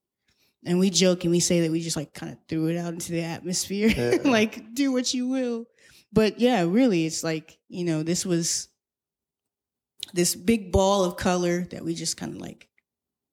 And 0.65 0.79
we 0.79 0.89
joke 0.89 1.25
and 1.25 1.31
we 1.31 1.41
say 1.41 1.61
that 1.61 1.71
we 1.71 1.83
just 1.83 1.99
like 1.99 2.15
kind 2.15 2.33
of 2.33 2.39
threw 2.49 2.69
it 2.69 2.79
out 2.79 2.95
into 2.95 3.13
the 3.13 3.23
atmosphere. 3.23 3.89
Yeah. 3.89 4.17
like, 4.25 4.73
do 4.73 4.93
what 4.93 5.13
you 5.13 5.29
will. 5.29 5.67
But 6.11 6.41
yeah, 6.41 6.65
really, 6.67 7.05
it's 7.05 7.23
like, 7.23 7.59
you 7.69 7.85
know, 7.85 8.03
this 8.03 8.25
was 8.25 8.70
this 10.15 10.35
big 10.35 10.73
ball 10.73 11.05
of 11.05 11.17
color 11.17 11.65
that 11.71 11.85
we 11.85 11.95
just 11.95 12.17
kind 12.17 12.35
of 12.35 12.41
like 12.41 12.69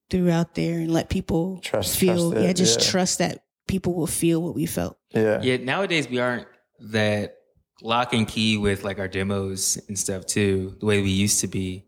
threw 0.09 0.29
out 0.29 0.55
there 0.55 0.79
and 0.79 0.91
let 0.91 1.09
people 1.09 1.59
Trust- 1.63 1.97
feel. 1.97 2.31
trust 2.31 2.43
it, 2.43 2.47
yeah, 2.47 2.53
just 2.53 2.79
yeah. 2.81 2.91
trust 2.91 3.17
that 3.19 3.43
people 3.67 3.93
will 3.93 4.07
feel 4.07 4.41
what 4.41 4.55
we 4.55 4.65
felt. 4.65 4.97
yeah 5.11 5.41
yeah 5.41 5.57
nowadays 5.57 6.07
we 6.09 6.19
aren't 6.19 6.47
that 6.79 7.35
lock 7.81 8.13
and 8.13 8.27
key 8.27 8.57
with 8.57 8.83
like 8.83 8.99
our 8.99 9.07
demos 9.07 9.77
and 9.87 9.97
stuff 9.99 10.25
too 10.25 10.75
the 10.79 10.85
way 10.85 11.01
we 11.01 11.09
used 11.09 11.41
to 11.41 11.47
be 11.47 11.85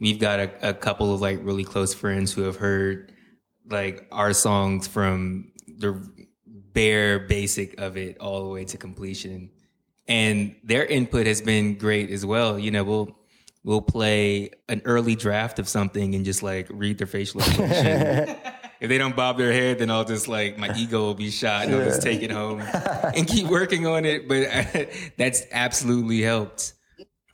we've 0.00 0.20
got 0.20 0.38
a, 0.40 0.68
a 0.70 0.74
couple 0.74 1.12
of 1.12 1.20
like 1.20 1.38
really 1.42 1.64
close 1.64 1.92
friends 1.92 2.32
who 2.32 2.42
have 2.42 2.56
heard 2.56 3.12
like 3.68 4.06
our 4.12 4.32
songs 4.32 4.86
from 4.86 5.50
the 5.78 6.00
bare 6.72 7.18
basic 7.18 7.78
of 7.80 7.96
it 7.96 8.16
all 8.18 8.44
the 8.44 8.48
way 8.50 8.64
to 8.64 8.76
completion 8.76 9.50
and 10.08 10.54
their 10.62 10.84
input 10.86 11.26
has 11.26 11.40
been 11.42 11.74
great 11.76 12.10
as 12.10 12.24
well 12.24 12.58
you 12.58 12.70
know 12.70 12.84
we'll 12.84 13.15
we'll 13.66 13.82
play 13.82 14.48
an 14.70 14.80
early 14.86 15.14
draft 15.14 15.58
of 15.58 15.68
something 15.68 16.14
and 16.14 16.24
just 16.24 16.42
like 16.42 16.66
read 16.70 16.96
their 16.96 17.06
facial 17.06 17.40
expression 17.42 18.38
if 18.80 18.88
they 18.88 18.98
don't 18.98 19.16
bob 19.16 19.38
their 19.38 19.52
head, 19.52 19.78
then 19.78 19.90
I'll 19.90 20.04
just 20.04 20.28
like 20.28 20.58
my 20.58 20.72
ego 20.76 21.00
will 21.00 21.14
be 21.14 21.30
shot 21.30 21.66
and 21.66 21.74
I'll 21.74 21.84
just 21.84 22.02
take 22.02 22.22
it 22.22 22.30
home 22.30 22.60
and 23.14 23.26
keep 23.26 23.46
working 23.46 23.86
on 23.86 24.04
it. 24.04 24.28
But 24.28 24.46
uh, 24.46 24.84
that's 25.16 25.42
absolutely 25.52 26.22
helped. 26.22 26.74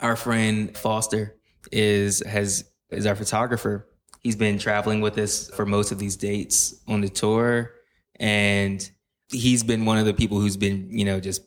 Our 0.01 0.17
friend 0.17 0.77
Foster 0.77 1.37
is 1.71 2.23
has 2.27 2.65
is 2.91 3.07
our 3.07 3.15
photographer. 3.15 3.87
He's 4.21 4.37
been 4.37 4.59
traveling 4.59 5.01
with 5.01 5.19
us 5.19 5.51
for 5.51 5.67
most 5.67 5.91
of 5.91 5.99
these 5.99 6.17
dates 6.17 6.81
on 6.87 7.01
the 7.01 7.09
tour, 7.09 7.73
and 8.17 8.89
he's 9.29 9.63
been 9.63 9.85
one 9.85 9.99
of 9.99 10.07
the 10.07 10.15
people 10.15 10.41
who's 10.41 10.57
been 10.57 10.89
you 10.91 11.05
know 11.05 11.21
just 11.21 11.43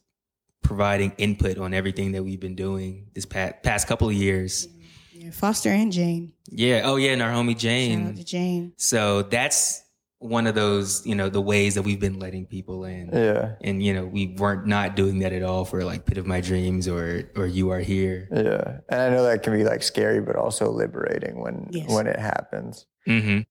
providing 0.62 1.12
input 1.18 1.58
on 1.58 1.74
everything 1.74 2.14
that 2.14 2.24
we've 2.24 2.40
been 2.40 2.56
doing 2.56 3.08
this 3.14 3.26
past 3.26 3.56
past 3.64 3.88
couple 3.88 4.08
of 4.08 4.14
years. 4.14 4.68
Yeah, 5.18 5.32
Foster 5.32 5.70
and 5.70 5.92
Jane. 5.92 6.34
Yeah. 6.50 6.82
Oh 6.84 6.98
yeah, 6.98 7.12
and 7.12 7.22
our 7.22 7.32
homie 7.32 7.52
Shout 7.52 7.56
out 7.56 7.60
Jane. 7.62 8.16
to 8.16 8.24
Jane. 8.24 8.74
So 8.78 9.22
that's 9.24 9.82
one 10.20 10.48
of 10.48 10.56
those, 10.56 11.06
you 11.06 11.14
know, 11.16 11.30
the 11.30 11.42
ways 11.42 11.76
that 11.76 11.84
we've 11.84 12.00
been 12.00 12.20
letting 12.20 12.46
people 12.48 12.84
in. 12.86 13.10
yeah 13.14 13.56
And 13.62 13.82
you 13.84 13.94
know, 13.94 14.06
we 14.06 14.36
weren't 14.38 14.66
not 14.66 14.96
doing 14.96 15.20
that 15.20 15.32
at 15.34 15.44
all 15.44 15.64
for 15.66 15.84
like 15.84 16.06
Pit 16.06 16.18
of 16.18 16.26
My 16.26 16.42
Dreams 16.42 16.88
or 16.88 17.30
or 17.36 17.46
You 17.48 17.70
Are 17.70 17.80
Here. 17.80 18.28
yeah 18.32 18.80
and 18.90 19.02
i 19.02 19.10
know 19.10 19.24
that 19.24 19.44
can 19.44 19.54
be 19.54 19.64
like 19.64 19.84
scary 19.84 20.22
but 20.22 20.36
also 20.36 20.72
liberating 20.72 21.40
when 21.42 21.68
Yes. 21.72 21.90
when 21.90 22.08
it 22.08 22.20
happens 22.20 22.86
Mm-hmm. 23.08 23.42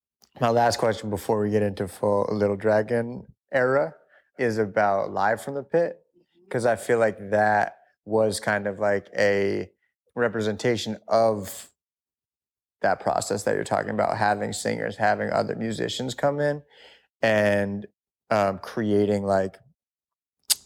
My 0.41 0.51
last 0.51 0.79
question 0.79 1.11
before 1.11 1.41
we 1.41 1.51
get 1.51 1.63
into 1.63 1.87
full 1.87 2.27
Little 2.33 2.57
Dragon 2.57 3.25
era 3.53 3.95
is 4.37 4.59
about 4.59 5.13
Live 5.13 5.41
from 5.41 5.55
the 5.55 5.63
Pit 5.63 5.97
because 6.49 6.67
I 6.67 6.75
feel 6.75 6.99
like 6.99 7.31
that 7.31 7.77
was 8.05 8.41
kind 8.41 8.67
of 8.67 8.81
like 8.81 9.07
a 9.17 9.71
representation 10.15 10.99
of 11.09 11.71
that 12.83 13.01
process 13.01 13.43
that 13.45 13.55
you're 13.55 13.65
talking 13.65 13.91
about 13.91 14.17
having 14.17 14.53
singers, 14.53 14.97
having 14.97 15.31
other 15.31 15.57
musicians 15.57 16.15
come 16.15 16.39
in 16.39 16.63
and 17.23 17.87
um, 18.31 18.59
creating 18.59 19.25
like 19.25 19.59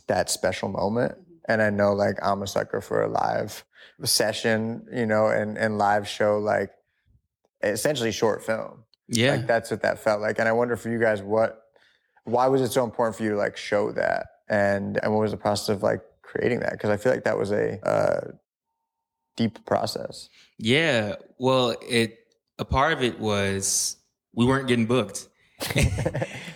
that 0.09 0.29
special 0.29 0.69
moment. 0.69 1.15
And 1.49 1.63
I 1.63 1.71
know 1.71 1.93
like 1.93 2.17
I'm 2.23 2.43
a 2.43 2.47
sucker 2.47 2.81
for 2.81 3.03
a 3.03 3.09
live 3.09 3.65
session, 4.05 4.87
you 4.93 5.07
know, 5.07 5.29
and, 5.29 5.57
and 5.57 5.79
live 5.79 6.09
show 6.09 6.39
like 6.39 6.71
essentially 7.63 8.13
short 8.13 8.45
film. 8.45 8.85
Yeah. 9.09 9.37
Like 9.37 9.47
that's 9.47 9.71
what 9.71 9.83
that 9.83 10.01
felt 10.01 10.21
like. 10.21 10.39
And 10.39 10.49
I 10.49 10.53
wonder 10.53 10.77
for 10.77 10.91
you 10.91 10.99
guys, 10.99 11.23
what, 11.23 11.63
why 12.25 12.49
was 12.49 12.61
it 12.61 12.73
so 12.73 12.85
important 12.85 13.17
for 13.17 13.23
you 13.23 13.31
to 13.31 13.37
like 13.37 13.57
show 13.57 13.93
that? 13.93 14.27
And, 14.51 14.99
and 15.03 15.13
what 15.13 15.21
was 15.21 15.31
the 15.31 15.39
process 15.39 15.69
of 15.69 15.83
like 15.83 16.01
creating 16.23 16.61
that? 16.61 16.79
Cause 16.79 16.91
I 16.91 16.97
feel 16.97 17.13
like 17.13 17.25
that 17.25 17.39
was 17.39 17.53
a, 17.53 17.79
uh, 17.89 18.33
deep 19.39 19.65
process. 19.65 20.29
Yeah. 20.59 21.15
Well, 21.39 21.75
it 21.89 22.19
a 22.59 22.65
part 22.65 22.93
of 22.93 23.03
it 23.03 23.19
was 23.19 23.97
we 24.35 24.45
weren't 24.45 24.69
getting 24.69 24.87
booked. 24.87 25.29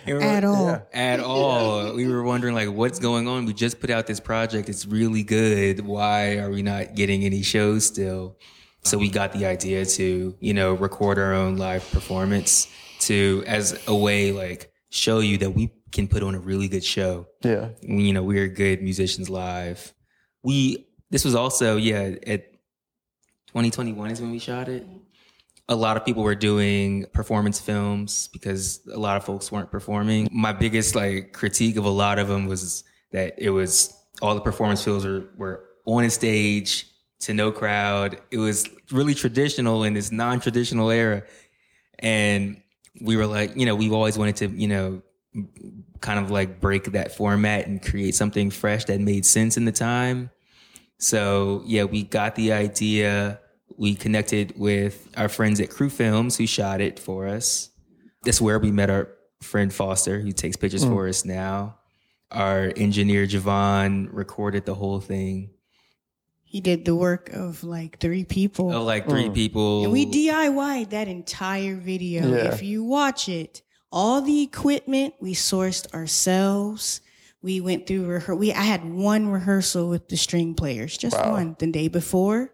And 0.05 0.17
we're- 0.17 0.23
At 0.37 0.43
all. 0.43 0.65
Yeah. 0.67 0.81
at 0.93 1.19
all. 1.21 1.93
We 1.95 2.05
were 2.07 2.23
wondering 2.23 2.53
like 2.55 2.69
what's 2.69 2.99
going 2.99 3.25
on. 3.27 3.45
We 3.45 3.53
just 3.53 3.79
put 3.79 3.89
out 3.89 4.05
this 4.05 4.19
project. 4.19 4.67
It's 4.67 4.85
really 4.85 5.23
good. 5.23 5.79
Why 5.85 6.37
are 6.39 6.49
we 6.49 6.61
not 6.61 6.95
getting 6.95 7.23
any 7.23 7.41
shows 7.41 7.85
still? 7.85 8.37
So 8.83 8.97
we 8.97 9.07
got 9.09 9.31
the 9.31 9.45
idea 9.45 9.85
to, 9.85 10.35
you 10.41 10.53
know, 10.53 10.73
record 10.73 11.17
our 11.17 11.33
own 11.33 11.55
live 11.55 11.89
performance 11.91 12.67
to 13.07 13.43
as 13.47 13.79
a 13.87 13.95
way 13.95 14.33
like 14.33 14.71
show 14.89 15.19
you 15.19 15.37
that 15.37 15.51
we 15.51 15.71
can 15.93 16.09
put 16.09 16.21
on 16.21 16.35
a 16.35 16.39
really 16.39 16.67
good 16.67 16.83
show. 16.83 17.27
Yeah. 17.43 17.69
You 17.81 18.11
know, 18.11 18.23
we're 18.23 18.49
good 18.49 18.81
musicians 18.81 19.29
live. 19.29 19.93
We 20.43 20.85
this 21.11 21.23
was 21.23 21.33
also, 21.35 21.77
yeah, 21.77 22.15
at 22.27 22.43
2021 23.53 24.11
is 24.11 24.21
when 24.21 24.31
we 24.31 24.39
shot 24.39 24.67
it 24.67 24.85
a 25.69 25.75
lot 25.75 25.95
of 25.95 26.05
people 26.05 26.23
were 26.23 26.35
doing 26.35 27.05
performance 27.13 27.59
films 27.59 28.27
because 28.33 28.81
a 28.93 28.99
lot 28.99 29.15
of 29.15 29.23
folks 29.23 29.51
weren't 29.51 29.71
performing. 29.71 30.27
My 30.31 30.51
biggest 30.51 30.95
like 30.95 31.31
critique 31.31 31.77
of 31.77 31.85
a 31.85 31.89
lot 31.89 32.19
of 32.19 32.27
them 32.27 32.47
was 32.47 32.83
that 33.11 33.35
it 33.37 33.49
was 33.49 33.95
all 34.21 34.35
the 34.35 34.41
performance 34.41 34.83
films 34.83 35.05
were, 35.05 35.25
were 35.37 35.63
on 35.85 36.03
a 36.03 36.09
stage 36.09 36.87
to 37.21 37.33
no 37.33 37.51
crowd. 37.51 38.19
It 38.31 38.39
was 38.39 38.67
really 38.91 39.13
traditional 39.13 39.83
in 39.83 39.93
this 39.93 40.11
non-traditional 40.11 40.89
era. 40.89 41.23
And 41.99 42.61
we 43.01 43.15
were 43.15 43.25
like, 43.25 43.55
you 43.55 43.65
know, 43.65 43.75
we've 43.75 43.93
always 43.93 44.17
wanted 44.17 44.35
to, 44.37 44.49
you 44.49 44.67
know, 44.67 45.01
kind 46.01 46.19
of 46.19 46.29
like 46.29 46.59
break 46.59 46.83
that 46.91 47.15
format 47.15 47.65
and 47.67 47.81
create 47.81 48.15
something 48.15 48.51
fresh 48.51 48.83
that 48.85 48.99
made 48.99 49.25
sense 49.25 49.55
in 49.55 49.63
the 49.63 49.71
time. 49.71 50.29
So 50.97 51.63
yeah, 51.65 51.85
we 51.85 52.03
got 52.03 52.35
the 52.35 52.51
idea. 52.51 53.39
We 53.77 53.95
connected 53.95 54.53
with 54.57 55.09
our 55.17 55.29
friends 55.29 55.59
at 55.59 55.69
Crew 55.69 55.89
Films 55.89 56.37
who 56.37 56.47
shot 56.47 56.81
it 56.81 56.99
for 56.99 57.27
us. 57.27 57.69
That's 58.23 58.39
where 58.39 58.59
we 58.59 58.71
met 58.71 58.89
our 58.89 59.09
friend 59.41 59.73
Foster, 59.73 60.19
who 60.19 60.31
takes 60.31 60.55
pictures 60.55 60.85
mm. 60.85 60.89
for 60.89 61.07
us 61.07 61.25
now. 61.25 61.77
Our 62.31 62.71
engineer 62.75 63.27
Javon 63.27 64.09
recorded 64.11 64.65
the 64.65 64.73
whole 64.73 64.99
thing. 64.99 65.51
He 66.43 66.61
did 66.61 66.85
the 66.85 66.95
work 66.95 67.29
of 67.29 67.63
like 67.63 67.99
three 67.99 68.25
people. 68.25 68.71
Of 68.71 68.83
like 68.83 69.09
three 69.09 69.29
mm. 69.29 69.33
people. 69.33 69.83
And 69.83 69.91
we 69.91 70.05
DIY'd 70.05 70.91
that 70.91 71.07
entire 71.07 71.75
video. 71.75 72.27
Yeah. 72.27 72.53
If 72.53 72.63
you 72.63 72.83
watch 72.83 73.27
it, 73.27 73.61
all 73.91 74.21
the 74.21 74.41
equipment 74.41 75.13
we 75.19 75.33
sourced 75.33 75.93
ourselves. 75.93 77.01
We 77.41 77.59
went 77.59 77.85
through 77.85 78.07
rehe- 78.07 78.37
we 78.37 78.53
I 78.53 78.61
had 78.61 78.85
one 78.85 79.27
rehearsal 79.27 79.89
with 79.89 80.09
the 80.09 80.17
string 80.17 80.55
players, 80.55 80.97
just 80.97 81.15
Wow. 81.15 81.31
one 81.33 81.55
the 81.59 81.67
day 81.67 81.87
before. 81.89 82.51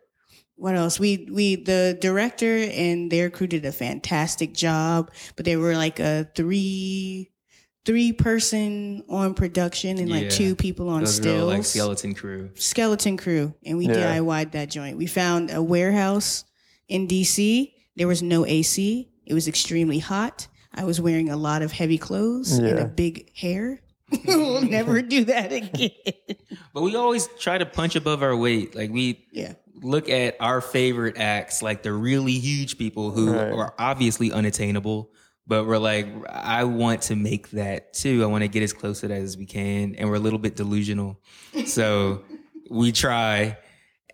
What 0.60 0.76
else? 0.76 1.00
We 1.00 1.26
we 1.32 1.56
the 1.56 1.98
director 2.02 2.58
and 2.58 3.10
their 3.10 3.30
crew 3.30 3.48
did 3.48 3.64
a 3.66 3.72
fantastic 3.72 4.54
job, 4.54 5.10
but 5.38 5.46
they 5.46 5.56
were 5.56 5.76
like 5.76 6.00
a 6.00 6.28
three 6.36 7.32
three 7.86 8.12
person 8.12 9.04
on 9.10 9.34
production 9.34 9.98
and 9.98 10.10
like 10.10 10.24
Yeah. 10.24 10.30
two 10.30 10.56
people 10.56 10.90
on 10.90 11.06
Those 11.06 11.20
real, 11.22 11.46
like 11.46 11.64
stills 11.64 11.68
skeleton 12.02 12.14
crew. 12.14 12.50
skeleton 12.56 13.16
crew 13.18 13.54
and 13.66 13.78
we 13.78 13.88
Yeah. 13.88 14.18
DIY'd 14.20 14.52
that 14.52 14.70
joint. 14.70 14.98
We 14.98 15.06
found 15.08 15.50
a 15.50 15.64
warehouse 15.64 16.44
in 16.90 17.08
DC. 17.08 17.72
There 17.96 18.08
was 18.08 18.22
no 18.22 18.46
AC. 18.46 19.10
It 19.26 19.34
was 19.34 19.48
extremely 19.48 20.00
hot. 20.00 20.48
I 20.76 20.84
was 20.84 21.00
wearing 21.00 21.30
a 21.30 21.38
lot 21.38 21.62
of 21.62 21.72
heavy 21.72 21.98
clothes 21.98 22.52
and 22.52 22.68
Yeah. 22.68 22.84
a 22.84 22.86
big 22.86 23.32
hair. 23.36 23.80
we'll 24.26 24.62
never 24.62 25.02
do 25.02 25.24
that 25.26 25.52
again. 25.54 25.92
But 26.74 26.82
we 26.84 26.96
always 26.96 27.28
try 27.40 27.58
to 27.58 27.66
punch 27.66 27.96
above 27.96 28.22
our 28.24 28.36
weight. 28.36 28.76
Like 28.76 28.92
we 28.92 29.26
yeah. 29.32 29.54
Look 29.82 30.10
at 30.10 30.36
our 30.40 30.62
favorite 30.62 31.18
acts, 31.18 31.62
like 31.62 31.84
the 31.84 31.94
really 31.94 32.34
huge 32.34 32.78
people 32.78 33.12
who 33.12 33.34
Right. 33.34 33.52
are 33.54 33.74
obviously 33.80 34.32
unattainable, 34.32 35.12
but 35.48 35.66
we're 35.66 35.78
like, 35.78 36.08
I 36.30 36.64
want 36.66 37.04
to 37.04 37.16
make 37.16 37.50
that 37.52 37.94
too. 37.94 38.24
I 38.24 38.28
want 38.28 38.44
to 38.44 38.48
get 38.48 38.62
as 38.64 38.74
close 38.74 39.00
to 39.02 39.08
that 39.08 39.22
as 39.22 39.38
we 39.38 39.46
can. 39.46 39.96
And 39.96 40.10
we're 40.10 40.16
a 40.16 40.20
little 40.20 40.40
bit 40.40 40.56
delusional. 40.56 41.20
So 41.66 42.24
we 42.70 42.92
try 42.92 43.58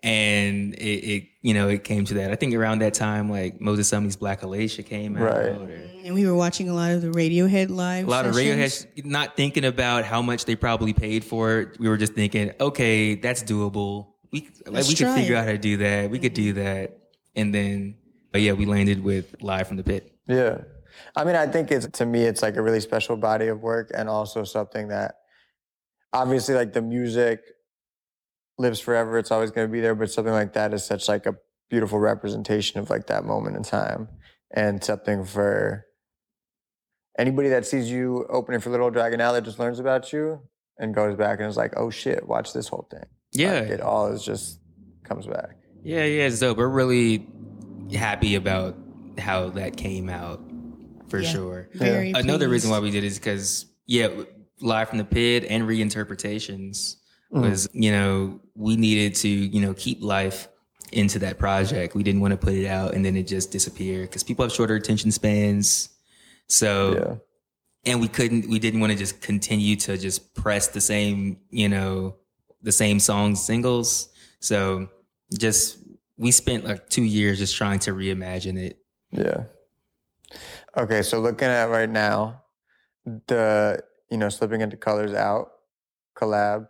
and 0.02 0.74
it, 0.74 0.84
it, 1.04 1.28
you 1.42 1.52
know, 1.54 1.68
it 1.68 1.82
came 1.84 2.04
to 2.04 2.14
that. 2.14 2.30
I 2.30 2.36
think 2.36 2.54
around 2.54 2.78
that 2.80 2.94
time, 2.94 3.28
like 3.30 3.60
Moses 3.60 3.88
Sumney's 3.88 4.16
Black 4.16 4.42
Alacia 4.42 4.84
came 4.86 5.16
out. 5.16 5.22
Right. 5.22 5.70
And 6.04 6.14
we 6.14 6.26
were 6.26 6.34
watching 6.34 6.68
a 6.68 6.74
lot 6.74 6.92
of 6.92 7.02
the 7.02 7.08
Radiohead 7.08 7.68
live. 7.70 8.06
a 8.06 8.10
lot 8.10 8.26
of 8.26 8.34
sessions. 8.34 8.86
Radiohead, 8.96 9.04
not 9.04 9.36
thinking 9.36 9.64
about 9.64 10.04
how 10.04 10.22
much 10.22 10.44
they 10.44 10.54
probably 10.54 10.92
paid 10.92 11.24
for 11.24 11.58
it. 11.60 11.80
We 11.80 11.88
were 11.88 11.96
just 11.96 12.12
thinking, 12.14 12.52
okay, 12.60 13.16
that's 13.16 13.42
doable. 13.42 14.06
We 14.36 14.72
like 14.72 14.86
we 14.86 14.94
could 14.94 15.14
figure 15.14 15.36
out 15.36 15.46
how 15.46 15.52
to 15.52 15.58
do 15.58 15.76
that. 15.78 16.10
We 16.10 16.18
could 16.18 16.34
do 16.34 16.52
that, 16.54 16.98
and 17.34 17.54
then, 17.54 17.96
but 18.32 18.42
yeah, 18.42 18.52
we 18.52 18.66
landed 18.66 19.02
with 19.02 19.34
live 19.40 19.68
from 19.68 19.76
the 19.76 19.84
pit. 19.84 20.12
Yeah. 20.28 20.58
I 21.14 21.24
mean, 21.24 21.36
I 21.36 21.46
think 21.46 21.70
it's 21.70 21.86
to 21.86 22.06
me, 22.06 22.22
it's 22.22 22.42
like 22.42 22.56
a 22.56 22.62
really 22.62 22.80
special 22.80 23.16
body 23.16 23.48
of 23.48 23.62
work 23.62 23.90
and 23.94 24.08
also 24.08 24.44
something 24.44 24.88
that 24.88 25.16
obviously 26.12 26.54
like 26.54 26.72
the 26.72 26.82
music 26.82 27.40
lives 28.58 28.80
forever. 28.80 29.18
It's 29.18 29.30
always 29.30 29.50
going 29.50 29.68
to 29.68 29.72
be 29.72 29.80
there, 29.80 29.94
but 29.94 30.10
something 30.10 30.32
like 30.32 30.52
that 30.54 30.72
is 30.74 30.84
such 30.84 31.08
like 31.08 31.26
a 31.26 31.36
beautiful 31.68 31.98
representation 31.98 32.80
of 32.80 32.90
like 32.90 33.06
that 33.08 33.24
moment 33.24 33.56
in 33.56 33.62
time 33.62 34.08
and 34.54 34.82
something 34.82 35.24
for 35.24 35.84
anybody 37.18 37.48
that 37.50 37.66
sees 37.66 37.90
you 37.90 38.26
opening 38.30 38.60
for 38.60 38.70
Little 38.70 38.90
Dragon 38.90 39.18
now 39.18 39.32
that 39.32 39.44
just 39.44 39.58
learns 39.58 39.78
about 39.78 40.12
you 40.12 40.40
and 40.78 40.94
goes 40.94 41.16
back 41.16 41.40
and 41.40 41.48
is 41.48 41.56
like, 41.56 41.74
oh 41.76 41.90
shit, 41.90 42.26
watch 42.26 42.52
this 42.52 42.68
whole 42.68 42.88
thing. 42.90 43.04
Yeah, 43.36 43.60
Like, 43.60 43.68
it 43.70 43.80
all 43.80 44.08
is 44.12 44.24
just 44.24 44.58
comes 45.04 45.26
back. 45.26 45.56
yeah, 45.84 46.04
yeah. 46.04 46.28
So 46.30 46.52
we're 46.54 46.68
really 46.68 47.26
happy 47.94 48.34
about 48.34 48.76
how 49.18 49.50
that 49.50 49.76
came 49.76 50.08
out 50.08 50.40
for 51.08 51.20
Yeah. 51.20 51.28
sure. 51.30 51.68
Very 51.74 52.10
Another 52.12 52.48
reason 52.48 52.70
why 52.70 52.80
we 52.80 52.90
did 52.90 53.04
it 53.04 53.06
is 53.08 53.18
because 53.18 53.66
yeah, 53.86 54.08
live 54.60 54.88
from 54.88 54.98
the 54.98 55.04
pit 55.04 55.44
and 55.48 55.64
reinterpretations 55.64 56.96
Mm. 57.32 57.42
was 57.42 57.68
you 57.72 57.90
know 57.90 58.40
we 58.54 58.76
needed 58.76 59.14
to 59.16 59.28
you 59.28 59.60
know 59.60 59.74
keep 59.74 60.02
life 60.02 60.48
into 60.92 61.18
that 61.18 61.38
project. 61.38 61.94
We 61.94 62.02
didn't 62.04 62.20
want 62.20 62.32
to 62.32 62.36
put 62.38 62.54
it 62.54 62.66
out 62.66 62.94
and 62.94 63.04
then 63.04 63.16
it 63.16 63.26
just 63.26 63.50
disappear 63.50 64.02
because 64.02 64.22
people 64.22 64.44
have 64.44 64.52
shorter 64.52 64.74
attention 64.76 65.10
spans. 65.10 65.88
So 66.48 66.94
Yeah. 66.94 67.92
and 67.92 68.00
we 68.00 68.08
couldn't 68.08 68.48
we 68.48 68.58
didn't 68.60 68.80
want 68.80 68.92
to 68.92 68.98
just 68.98 69.20
continue 69.20 69.74
to 69.76 69.98
just 69.98 70.34
press 70.34 70.68
the 70.68 70.80
same 70.80 71.38
you 71.50 71.68
know 71.68 72.14
the 72.66 72.72
same 72.72 72.98
songs 72.98 73.40
singles. 73.40 74.08
So 74.40 74.88
just 75.38 75.78
we 76.18 76.32
spent 76.32 76.64
like 76.64 76.90
two 76.90 77.04
years 77.04 77.38
just 77.38 77.54
trying 77.56 77.78
to 77.80 77.92
reimagine 77.92 78.58
it. 78.58 78.78
Yeah. 79.12 79.44
Okay, 80.76 81.02
so 81.02 81.20
looking 81.20 81.46
at 81.48 81.70
right 81.70 81.88
now, 81.88 82.42
the 83.28 83.80
you 84.10 84.18
know 84.18 84.28
slipping 84.28 84.60
into 84.62 84.76
colors 84.76 85.14
out 85.14 85.52
collab, 86.16 86.66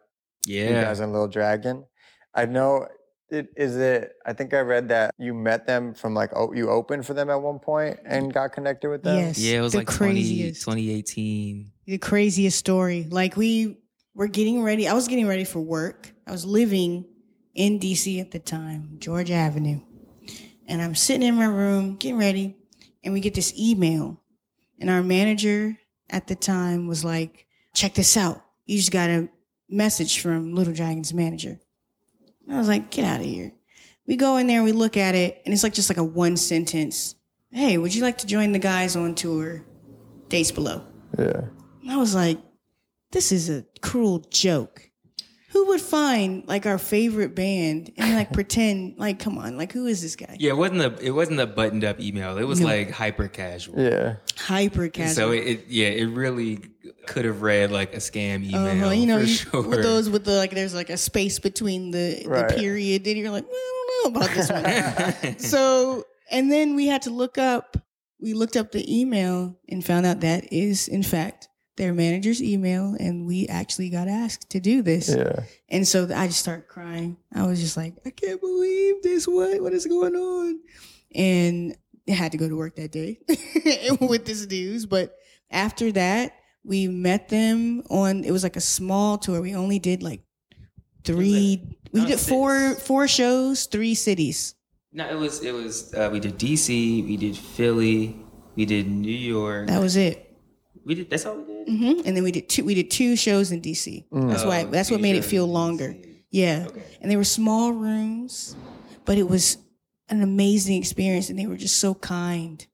Yeah, 0.46 0.64
you 0.64 0.74
guys 0.74 1.00
and 1.00 1.12
Little 1.12 1.28
Dragon. 1.28 1.86
I 2.34 2.44
know 2.44 2.86
it 3.30 3.48
is 3.56 3.76
it. 3.76 4.12
I 4.26 4.34
think 4.34 4.52
I 4.52 4.60
read 4.60 4.90
that 4.90 5.14
you 5.18 5.32
met 5.32 5.66
them 5.66 5.94
from 5.94 6.12
like 6.12 6.30
oh 6.36 6.52
you 6.52 6.68
opened 6.68 7.06
for 7.06 7.14
them 7.14 7.30
at 7.30 7.40
one 7.40 7.58
point 7.58 7.98
and 8.04 8.32
got 8.34 8.52
connected 8.52 8.90
with 8.90 9.02
them. 9.02 9.18
Yes. 9.18 9.38
Yeah, 9.38 9.58
it 9.58 9.62
was 9.62 9.72
the 9.72 9.78
like 9.78 9.88
20, 9.88 10.12
craziest. 10.12 10.60
2018. 10.60 11.72
the 11.86 11.98
craziest 11.98 12.58
story. 12.58 13.08
Like 13.10 13.38
we 13.38 13.78
were 14.16 14.26
getting 14.26 14.62
ready. 14.62 14.88
I 14.88 14.94
was 14.94 15.06
getting 15.06 15.28
ready 15.28 15.44
for 15.44 15.60
work. 15.60 16.10
I 16.26 16.32
was 16.32 16.44
living 16.44 17.04
in 17.54 17.78
DC 17.78 18.18
at 18.18 18.30
the 18.30 18.38
time, 18.38 18.96
Georgia 18.98 19.34
Avenue. 19.34 19.80
And 20.66 20.82
I'm 20.82 20.94
sitting 20.94 21.28
in 21.28 21.36
my 21.36 21.44
room 21.44 21.96
getting 21.96 22.18
ready, 22.18 22.56
and 23.04 23.12
we 23.12 23.20
get 23.20 23.34
this 23.34 23.56
email. 23.58 24.20
And 24.80 24.90
our 24.90 25.02
manager 25.02 25.78
at 26.10 26.26
the 26.26 26.34
time 26.34 26.88
was 26.88 27.04
like, 27.04 27.46
check 27.74 27.94
this 27.94 28.16
out. 28.16 28.42
You 28.64 28.78
just 28.78 28.90
got 28.90 29.10
a 29.10 29.28
message 29.68 30.20
from 30.20 30.54
Little 30.54 30.72
Dragon's 30.72 31.14
manager. 31.14 31.60
And 32.46 32.56
I 32.56 32.58
was 32.58 32.68
like, 32.68 32.90
get 32.90 33.04
out 33.04 33.20
of 33.20 33.26
here. 33.26 33.52
We 34.06 34.16
go 34.16 34.38
in 34.38 34.46
there, 34.46 34.62
we 34.62 34.72
look 34.72 34.96
at 34.96 35.14
it, 35.14 35.42
and 35.44 35.52
it's 35.52 35.62
like 35.62 35.74
just 35.74 35.90
like 35.90 35.98
a 35.98 36.04
one 36.04 36.36
sentence. 36.36 37.16
Hey, 37.50 37.76
would 37.76 37.94
you 37.94 38.02
like 38.02 38.18
to 38.18 38.26
join 38.26 38.52
the 38.52 38.58
guys 38.58 38.96
on 38.96 39.14
tour? 39.14 39.64
Dates 40.28 40.50
below. 40.50 40.82
Yeah. 41.18 41.42
And 41.82 41.90
I 41.90 41.96
was 41.96 42.14
like, 42.14 42.38
this 43.12 43.32
is 43.32 43.48
a 43.50 43.64
cruel 43.82 44.18
joke. 44.30 44.82
Who 45.50 45.68
would 45.68 45.80
find 45.80 46.46
like 46.46 46.66
our 46.66 46.76
favorite 46.76 47.34
band 47.34 47.90
and 47.96 48.14
like 48.14 48.30
pretend 48.34 48.98
like, 48.98 49.18
come 49.18 49.38
on, 49.38 49.56
like 49.56 49.72
who 49.72 49.86
is 49.86 50.02
this 50.02 50.14
guy? 50.14 50.36
Yeah, 50.38 50.50
it 50.50 50.56
wasn't 50.56 50.82
a 50.82 50.94
it 51.02 51.12
wasn't 51.12 51.40
a 51.40 51.46
buttoned 51.46 51.82
up 51.84 51.98
email. 51.98 52.36
It 52.36 52.44
was 52.44 52.60
No. 52.60 52.66
like 52.66 52.90
hyper 52.90 53.28
casual. 53.28 53.80
Yeah. 53.80 54.16
Hyper 54.36 54.88
casual. 54.88 55.14
So 55.14 55.30
it, 55.32 55.38
it 55.46 55.64
yeah, 55.68 55.88
it 55.88 56.06
really 56.06 56.58
could 57.06 57.24
have 57.24 57.40
read 57.40 57.70
like 57.70 57.94
a 57.94 57.98
scam 57.98 58.44
email 58.44 58.66
uh-huh. 58.66 58.90
You 58.90 59.06
know, 59.06 59.18
for 59.20 59.24
you- 59.24 59.34
sure. 59.34 59.62
with 59.62 59.82
those 59.82 60.10
with 60.10 60.24
the 60.26 60.32
like, 60.36 60.50
there's 60.50 60.74
like 60.74 60.90
a 60.90 60.98
space 60.98 61.38
between 61.38 61.90
the, 61.90 62.24
Right. 62.26 62.48
the 62.48 62.54
period. 62.54 63.04
Then 63.04 63.16
you're 63.16 63.30
like, 63.30 63.46
well, 63.46 63.54
I 63.54 63.86
don't 64.02 64.14
know 64.14 64.20
about 64.20 64.34
this 64.36 64.50
one. 64.50 65.38
so, 65.38 66.04
and 66.30 66.52
then 66.52 66.74
we 66.74 66.86
had 66.88 67.02
to 67.02 67.10
look 67.10 67.38
up. 67.38 67.78
We 68.20 68.34
looked 68.34 68.56
up 68.56 68.72
the 68.72 68.84
email 69.00 69.56
and 69.70 69.82
found 69.84 70.04
out 70.04 70.20
that 70.20 70.52
is 70.52 70.88
in 70.88 71.02
fact 71.02 71.48
their 71.76 71.92
manager's 71.92 72.42
email 72.42 72.96
and 72.98 73.26
we 73.26 73.46
actually 73.48 73.90
got 73.90 74.08
asked 74.08 74.50
to 74.50 74.60
do 74.60 74.82
this. 74.82 75.08
Yeah. 75.08 75.44
And 75.68 75.86
so 75.86 76.08
I 76.14 76.26
just 76.26 76.40
started 76.40 76.68
crying. 76.68 77.16
I 77.34 77.46
was 77.46 77.60
just 77.60 77.76
like, 77.76 77.94
I 78.04 78.10
can't 78.10 78.40
believe 78.40 79.02
this. 79.02 79.26
What 79.28 79.60
what 79.62 79.72
is 79.72 79.86
going 79.86 80.14
on? 80.14 80.60
And 81.14 81.76
I 82.08 82.12
had 82.12 82.32
to 82.32 82.38
go 82.38 82.48
to 82.48 82.56
work 82.56 82.76
that 82.76 82.92
day 82.92 83.18
with 84.00 84.24
this 84.26 84.46
news. 84.46 84.86
But 84.86 85.16
after 85.50 85.92
that, 85.92 86.34
we 86.64 86.88
met 86.88 87.28
them 87.28 87.82
on 87.90 88.24
it 88.24 88.32
was 88.32 88.42
like 88.42 88.56
a 88.56 88.60
small 88.60 89.18
tour. 89.18 89.40
We 89.40 89.54
only 89.54 89.78
did 89.78 90.02
like 90.02 90.22
three 91.04 91.76
we 91.92 92.04
did 92.04 92.20
four 92.20 92.70
six. 92.70 92.86
four 92.86 93.08
shows, 93.08 93.66
three 93.66 93.94
cities. 93.94 94.54
No, 94.92 95.08
it 95.08 95.14
was 95.14 95.42
it 95.42 95.52
was 95.52 95.94
uh, 95.94 96.08
we 96.12 96.20
did 96.20 96.38
DC, 96.38 96.68
we 97.06 97.16
did 97.16 97.36
Philly, 97.36 98.16
we 98.54 98.64
did 98.64 98.88
New 98.88 99.10
York. 99.12 99.68
That 99.68 99.80
was 99.80 99.96
it. 99.96 100.36
we 100.84 100.94
did 100.94 101.10
that's 101.10 101.26
all 101.26 101.36
we 101.36 101.44
did. 101.44 101.55
Hmm 101.66 102.00
And 102.04 102.16
then 102.16 102.22
we 102.22 102.32
did 102.32 102.48
two 102.48 102.64
we 102.64 102.74
did 102.74 102.90
two 102.90 103.16
shows 103.16 103.50
in 103.52 103.60
DC. 103.60 104.04
That's 104.12 104.44
why 104.44 104.62
Oh, 104.62 104.70
that's 104.70 104.90
what 104.90 105.00
made 105.00 105.16
it 105.16 105.24
feel 105.24 105.46
longer. 105.46 105.96
Yeah. 106.30 106.66
Okay. 106.68 106.82
And 107.00 107.10
they 107.10 107.16
were 107.16 107.24
small 107.24 107.72
rooms, 107.72 108.54
but 109.04 109.18
it 109.18 109.28
was 109.28 109.58
an 110.08 110.22
amazing 110.22 110.76
experience 110.78 111.30
and 111.30 111.38
they 111.38 111.46
were 111.46 111.56
just 111.56 111.78
so 111.78 111.94
kind. 111.94 112.64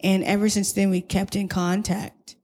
And 0.00 0.24
ever 0.24 0.48
since 0.48 0.72
then 0.72 0.90
we 0.90 1.00
kept 1.00 1.36
in 1.36 1.48
contact. 1.48 2.36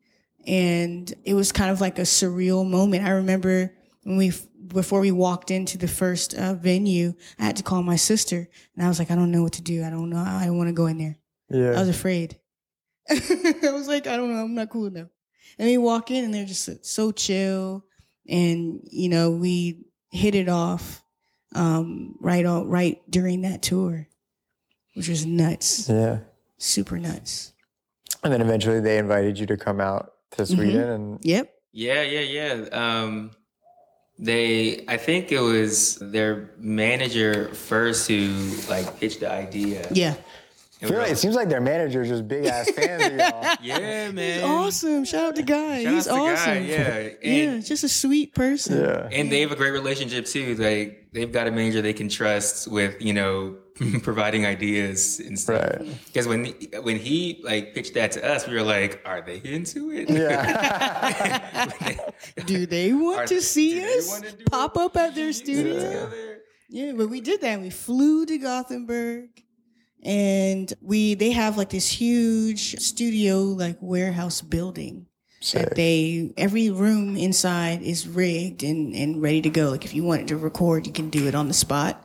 And 0.47 1.13
it 1.25 1.35
was 1.35 1.53
kind 1.53 1.71
of 1.71 1.81
like 1.81 1.99
a 1.99 2.03
surreal 2.03 2.69
moment. 2.69 3.05
I 3.05 3.11
remember 3.11 3.75
when 4.05 4.17
we 4.17 4.33
before 4.69 5.01
we 5.01 5.11
walked 5.11 5.51
into 5.51 5.79
the 5.79 5.89
first 5.89 6.35
uh, 6.35 6.55
venue, 6.55 7.15
I 7.39 7.45
had 7.45 7.57
to 7.57 7.63
call 7.63 7.83
my 7.83 7.97
sister 7.97 8.49
and 8.75 8.85
I 8.85 8.89
was 8.89 8.99
like, 8.99 9.11
I 9.11 9.15
don't 9.15 9.31
know 9.31 9.43
what 9.43 9.55
to 9.55 9.63
do. 9.63 9.83
I 9.85 9.91
don't 9.91 10.11
know. 10.11 10.19
I 10.19 10.45
don't 10.47 10.57
want 10.59 10.69
to 10.69 10.75
go 10.75 10.87
in 10.87 10.99
there. 10.99 11.17
Yeah. 11.51 11.71
I 11.77 11.81
was 11.81 11.89
afraid. 11.89 12.39
I 13.11 13.71
was 13.73 13.89
like, 13.89 14.07
I 14.07 14.17
don't 14.17 14.31
know, 14.33 14.43
I'm 14.43 14.55
not 14.55 14.69
cool 14.69 14.87
enough. 14.87 15.09
And 15.59 15.69
we 15.69 15.79
walk 15.79 16.11
in 16.11 16.25
and 16.25 16.33
they're 16.33 16.45
just 16.45 16.85
so 16.87 17.11
chill. 17.13 17.85
And, 18.29 18.81
you 18.91 19.09
know, 19.09 19.31
we 19.31 19.87
hit 20.11 20.35
it 20.35 20.49
off 20.49 21.03
um, 21.55 22.15
right 22.21 22.45
on, 22.45 22.69
right 22.69 23.01
during 23.11 23.43
that 23.43 23.63
tour, 23.63 24.07
which 24.95 25.09
was 25.09 25.27
nuts. 25.27 25.89
Yeah. 25.89 26.19
Super 26.59 26.99
nuts. 26.99 27.53
And 28.23 28.33
then 28.33 28.41
eventually 28.41 28.81
they 28.81 28.99
invited 28.99 29.39
you 29.39 29.47
to 29.47 29.57
come 29.57 29.81
out 29.81 30.13
to 30.33 30.43
Mm-hmm. 30.43 30.55
Sweden 30.55 30.89
and 30.89 31.19
Yep. 31.23 31.55
Yeah, 31.73 32.03
yeah, 32.03 32.21
yeah. 32.21 32.69
Um, 32.73 33.31
they, 34.19 34.85
I 34.89 34.97
think 34.97 35.31
it 35.31 35.41
was 35.41 35.97
their 35.97 36.51
manager 36.59 37.55
first 37.55 38.09
who 38.09 38.51
like 38.69 38.99
pitched 38.99 39.21
the 39.21 39.31
idea. 39.31 39.87
Yeah. 39.93 40.15
I 40.81 40.87
feel 40.87 40.99
like 40.99 41.11
it 41.11 41.19
seems 41.19 41.35
like 41.35 41.49
their 41.49 41.61
manager 41.61 42.03
is 42.03 42.09
just 42.09 42.29
big 42.29 42.45
ass 42.47 42.71
fans 42.77 43.05
of 43.05 43.13
y'all. 43.13 43.55
Yeah, 43.61 44.11
man. 44.13 44.35
He's 44.35 44.43
awesome. 44.45 45.05
Shout 45.05 45.25
out 45.31 45.37
to 45.37 45.43
Guy. 45.43 45.83
Shout 45.83 45.93
He's 45.93 46.09
out 46.09 46.15
to 46.17 46.21
awesome. 46.33 46.65
yeah, 46.65 47.09
yeah, 47.21 47.33
and, 47.51 47.65
just 47.65 47.83
a 47.85 47.89
sweet 47.89 48.35
person. 48.35 48.81
Yeah. 48.81 49.09
and 49.11 49.31
they 49.33 49.41
have 49.41 49.51
a 49.53 49.57
great 49.57 49.73
relationship 49.73 50.27
too. 50.27 50.55
Like 50.55 51.09
they've 51.13 51.33
got 51.33 51.47
a 51.49 51.51
manager 51.51 51.83
they 51.83 51.93
can 51.93 52.09
trust 52.09 52.71
with, 52.71 53.01
you 53.03 53.13
know, 53.13 53.57
providing 54.03 54.47
ideas 54.47 55.21
and 55.21 55.39
stuff. 55.39 55.63
Right. 55.63 55.99
Because 56.07 56.27
when 56.29 56.47
when 56.83 56.97
he 56.97 57.41
like 57.45 57.75
pitched 57.75 57.95
that 57.95 58.13
to 58.13 58.25
us, 58.29 58.47
we 58.47 58.55
were 58.55 58.63
like, 58.63 59.01
"Are 59.05 59.21
they 59.23 59.41
into 59.45 59.91
it?" 59.93 60.09
Yeah. 60.11 61.67
Do 62.47 62.67
they 62.67 62.93
want 62.93 63.21
Are- 63.21 63.27
to 63.27 63.41
see 63.43 63.81
us 63.83 64.09
wanna 64.09 64.33
pop 64.51 64.77
up 64.77 64.97
at 64.97 65.15
their 65.15 65.33
studio? 65.33 65.75
together? 65.75 66.39
Yeah, 66.71 66.93
but 66.93 67.09
we 67.09 67.21
did 67.21 67.41
that. 67.41 67.61
We 67.61 67.71
flew 67.71 68.27
to 68.27 68.37
Gothenburg 68.39 69.31
and 70.03 70.73
we 70.81 71.15
they 71.15 71.33
have 71.33 71.57
like 71.57 71.71
this 71.71 71.89
huge 71.91 72.79
studio 72.81 73.41
like 73.43 73.77
warehouse 73.81 74.41
building 74.41 75.07
Sick. 75.41 75.61
that 75.71 75.75
they 75.77 76.33
every 76.37 76.71
room 76.71 77.17
inside 77.17 77.83
is 77.83 78.07
rigged 78.09 78.63
and 78.63 78.95
and 78.95 79.21
ready 79.23 79.43
to 79.43 79.51
go. 79.51 79.71
Like 79.71 79.85
if 79.85 79.95
you 79.95 80.05
wanted 80.05 80.29
to 80.29 80.37
record, 80.37 80.87
you 80.87 80.93
can 80.93 81.11
do 81.11 81.27
it 81.27 81.35
on 81.35 81.49
the 81.49 81.55
spot. 81.55 82.05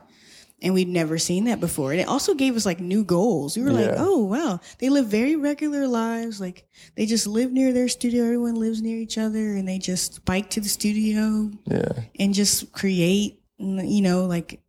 And 0.61 0.73
we'd 0.73 0.87
never 0.87 1.17
seen 1.17 1.43
that 1.45 1.59
before. 1.59 1.91
And 1.91 1.99
it 1.99 2.07
also 2.07 2.35
gave 2.35 2.55
us 2.55 2.65
like 2.65 2.79
new 2.79 3.03
goals. 3.03 3.57
We 3.57 3.63
were 3.63 3.71
like, 3.73 3.95
oh 3.97 4.23
wow. 4.23 4.61
They 4.79 4.87
live 4.89 5.07
very 5.07 5.35
regular 5.35 5.87
lives. 5.87 6.39
Like 6.39 6.65
they 6.95 7.05
just 7.05 7.27
live 7.27 7.51
near 7.51 7.73
their 7.73 7.89
studio. 7.89 8.23
Everyone 8.23 8.55
lives 8.55 8.81
near 8.81 8.97
each 8.97 9.17
other 9.17 9.55
and 9.55 9.67
they 9.67 9.77
just 9.77 10.23
bike 10.23 10.49
to 10.51 10.61
the 10.61 10.69
studio 10.69 11.51
Yeah. 11.65 12.03
and 12.17 12.33
just 12.33 12.71
create, 12.71 13.41
you 13.57 14.01
know, 14.01 14.25
like 14.25 14.61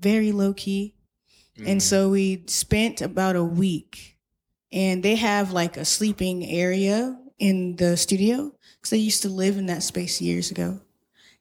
very 0.00 0.32
low 0.32 0.52
key. 0.52 0.96
Mm-hmm. 1.60 1.68
And 1.70 1.82
so 1.82 2.08
we 2.10 2.44
spent 2.46 3.00
about 3.02 3.36
a 3.36 3.44
week 3.44 4.16
and 4.72 5.02
they 5.02 5.16
have 5.16 5.52
like 5.52 5.76
a 5.76 5.84
sleeping 5.84 6.44
area 6.44 7.18
in 7.38 7.76
the 7.76 7.96
studio 7.96 8.52
because 8.78 8.90
they 8.90 8.96
used 8.98 9.22
to 9.22 9.28
live 9.28 9.56
in 9.58 9.66
that 9.66 9.82
space 9.82 10.20
years 10.20 10.50
ago. 10.50 10.80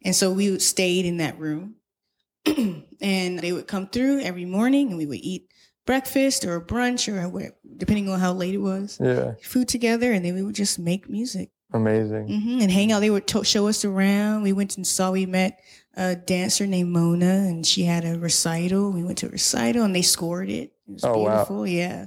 And 0.03 0.15
so 0.15 0.31
we 0.31 0.59
stayed 0.59 1.05
in 1.05 1.17
that 1.17 1.37
room 1.39 1.75
and 2.45 3.39
they 3.39 3.51
would 3.51 3.67
come 3.67 3.87
through 3.87 4.21
every 4.21 4.45
morning 4.45 4.89
and 4.89 4.97
we 4.97 5.05
would 5.05 5.19
eat 5.21 5.49
breakfast 5.85 6.45
or 6.45 6.61
brunch 6.61 7.11
or 7.11 7.27
whatever, 7.29 7.55
depending 7.77 8.09
on 8.09 8.19
how 8.19 8.33
late 8.33 8.53
it 8.53 8.59
was, 8.59 8.97
Yeah. 9.01 9.33
food 9.41 9.67
together. 9.67 10.11
And 10.11 10.23
then 10.23 10.35
we 10.35 10.43
would 10.43 10.55
just 10.55 10.79
make 10.79 11.09
music 11.09 11.49
Amazing. 11.73 12.27
hmm 12.27 12.61
and 12.61 12.71
hang 12.71 12.91
out. 12.91 12.99
They 13.01 13.09
would 13.09 13.27
to- 13.27 13.43
show 13.43 13.67
us 13.67 13.83
around. 13.85 14.43
We 14.43 14.53
went 14.53 14.77
and 14.77 14.85
saw. 14.87 15.11
We 15.11 15.25
met 15.25 15.59
a 15.99 16.15
dancer 16.15 16.65
named 16.65 16.89
Mona, 16.91 17.25
and 17.49 17.65
she 17.65 17.83
had 17.83 18.05
a 18.05 18.17
recital. 18.17 18.91
We 18.91 19.03
went 19.03 19.17
to 19.19 19.27
a 19.27 19.29
recital, 19.29 19.83
and 19.83 19.93
they 19.95 20.01
scored 20.01 20.49
it. 20.49 20.71
It 20.87 20.93
was 20.93 21.03
Oh, 21.03 21.17
wow. 21.19 21.35
beautiful. 21.35 21.67
Yeah, 21.67 22.03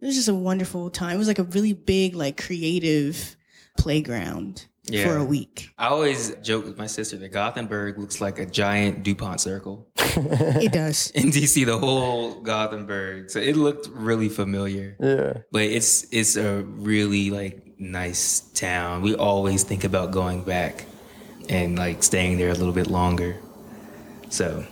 it 0.00 0.06
was 0.06 0.14
just 0.16 0.28
a 0.28 0.34
wonderful 0.34 0.90
time. 0.90 1.14
It 1.14 1.18
was 1.18 1.28
like 1.28 1.38
a 1.38 1.44
really 1.44 1.72
big, 1.72 2.14
like 2.16 2.36
creative 2.42 3.36
playground 3.78 4.66
for 5.04 5.16
a 5.18 5.24
week. 5.24 5.68
I 5.78 5.88
always 5.88 6.34
joke 6.36 6.64
with 6.64 6.78
my 6.78 6.86
sister 6.86 7.16
that 7.18 7.28
Gothenburg 7.28 7.98
looks 7.98 8.20
like 8.22 8.38
a 8.38 8.46
giant 8.46 9.02
DuPont 9.02 9.40
circle. 9.40 9.86
It 10.16 10.72
does. 10.72 11.10
In 11.14 11.30
DC, 11.30 11.64
the 11.64 11.78
whole 11.78 12.40
Gothenburg. 12.40 13.30
So 13.30 13.38
it 13.38 13.54
looked 13.54 13.86
really 13.92 14.28
familiar. 14.28 14.96
yeah. 14.98 15.42
But 15.52 15.62
it's 15.62 16.06
it's 16.10 16.36
a 16.36 16.62
really 16.64 17.30
like 17.30 17.78
nice 17.78 18.40
town. 18.54 19.02
We 19.02 19.14
always 19.14 19.62
think 19.62 19.84
about 19.84 20.10
going 20.10 20.42
back 20.42 20.86
and 21.48 21.78
like 21.78 22.02
staying 22.02 22.38
there 22.38 22.50
a 22.50 22.54
little 22.54 22.72
bit 22.72 22.88
longer. 22.88 23.36
So 24.30 24.64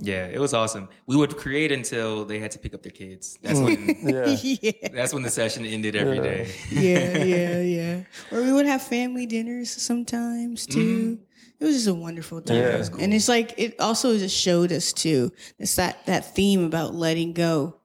yeah, 0.00 0.26
it 0.26 0.38
was 0.38 0.54
awesome. 0.54 0.88
We 1.06 1.16
would 1.16 1.36
create 1.36 1.72
until 1.72 2.24
they 2.24 2.38
had 2.38 2.52
to 2.52 2.58
pick 2.58 2.72
up 2.72 2.82
their 2.82 2.92
kids. 2.92 3.38
That's 3.42 3.58
when 3.58 3.96
Yeah. 4.02 4.26
yeah, 4.42 4.88
that's 4.92 5.12
when 5.12 5.22
the 5.22 5.30
session 5.30 5.64
ended 5.66 5.96
every 5.96 6.20
day. 6.20 6.52
yeah, 6.70 7.24
yeah, 7.24 7.60
yeah. 7.60 8.00
Or 8.30 8.42
we 8.42 8.52
would 8.52 8.66
have 8.66 8.82
family 8.82 9.26
dinners 9.26 9.70
sometimes 9.70 10.66
too. 10.66 11.18
Mm-hmm. 11.18 11.22
It 11.60 11.64
was 11.64 11.74
just 11.74 11.88
a 11.88 11.94
wonderful 11.94 12.40
time, 12.40 12.56
Yeah, 12.56 12.68
it 12.68 12.78
was 12.78 12.88
and 12.90 13.12
it's 13.12 13.28
like 13.28 13.54
it 13.58 13.80
also 13.80 14.16
just 14.16 14.36
showed 14.36 14.70
us 14.70 14.92
too. 14.92 15.32
It's 15.58 15.74
that 15.74 16.06
that 16.06 16.34
theme 16.36 16.64
about 16.64 16.94
letting 16.94 17.32
go, 17.32 17.80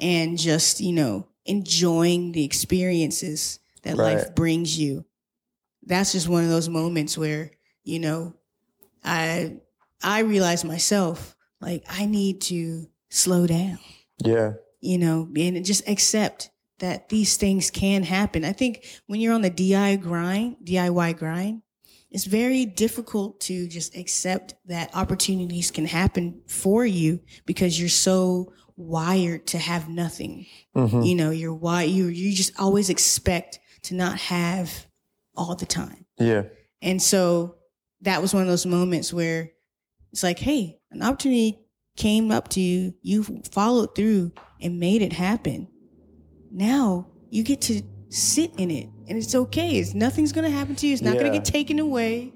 and 0.00 0.38
just 0.38 0.80
you 0.80 0.92
know 0.92 1.26
enjoying 1.44 2.32
the 2.32 2.44
experiences 2.44 3.58
that 3.82 3.98
life 3.98 4.34
brings 4.34 4.78
you. 4.78 5.04
That's 5.86 6.12
just 6.12 6.28
one 6.28 6.44
of 6.44 6.50
those 6.50 6.68
moments 6.68 7.16
where 7.18 7.50
you 7.84 7.98
know, 7.98 8.34
I 9.04 9.56
I 10.02 10.20
realize 10.20 10.64
myself 10.64 11.36
like 11.60 11.84
I 11.88 12.06
need 12.06 12.40
to 12.42 12.86
slow 13.10 13.46
down 13.46 13.78
Yeah. 14.24 14.52
you 14.80 14.98
know, 14.98 15.28
and 15.36 15.64
just 15.64 15.88
accept 15.88 16.50
that 16.78 17.08
these 17.08 17.36
things 17.36 17.70
can 17.70 18.02
happen. 18.02 18.44
I 18.44 18.52
think 18.52 18.84
when 19.06 19.20
you're 19.20 19.34
on 19.34 19.42
the 19.42 19.50
DIY 19.50 20.02
grind, 20.02 20.56
DIY 20.64 21.16
grind, 21.16 21.62
it's 22.10 22.24
very 22.24 22.64
difficult 22.66 23.40
to 23.42 23.68
just 23.68 23.96
accept 23.96 24.54
that 24.66 24.90
opportunities 24.94 25.70
can 25.70 25.86
happen 25.86 26.42
for 26.48 26.84
you 26.84 27.20
because 27.46 27.78
you're 27.78 27.88
so 27.88 28.52
wired 28.76 29.46
to 29.48 29.58
have 29.58 29.88
nothing. 29.88 30.46
hmm 30.74 31.02
You 31.02 31.14
know, 31.14 31.30
you're 31.30 31.54
why 31.54 31.84
you 31.84 32.06
you 32.06 32.34
just 32.34 32.52
always 32.58 32.90
expect 32.90 33.60
to 33.82 33.94
not 33.94 34.18
have 34.18 34.86
all 35.36 35.54
the 35.54 35.66
time. 35.66 36.04
Yeah. 36.18 36.44
And 36.82 37.02
so 37.02 37.56
that 38.02 38.20
was 38.22 38.34
one 38.34 38.42
of 38.42 38.48
those 38.48 38.66
moments 38.66 39.12
where 39.12 39.50
it's 40.12 40.22
like, 40.22 40.38
hey, 40.38 40.78
an 40.90 41.02
opportunity 41.02 41.58
came 41.96 42.30
up 42.30 42.48
to 42.50 42.60
you, 42.60 42.94
you 43.02 43.24
followed 43.50 43.94
through 43.94 44.32
and 44.60 44.78
made 44.78 45.02
it 45.02 45.12
happen. 45.12 45.68
Now 46.50 47.08
you 47.30 47.42
get 47.42 47.60
to 47.62 47.82
sit 48.10 48.52
in 48.58 48.70
it 48.70 48.88
and 49.08 49.18
it's 49.18 49.34
okay. 49.34 49.76
It's 49.78 49.94
nothing's 49.94 50.32
gonna 50.32 50.50
happen 50.50 50.76
to 50.76 50.86
you. 50.86 50.92
It's 50.92 51.02
not 51.02 51.16
gonna 51.16 51.30
get 51.30 51.44
taken 51.44 51.78
away. 51.78 52.32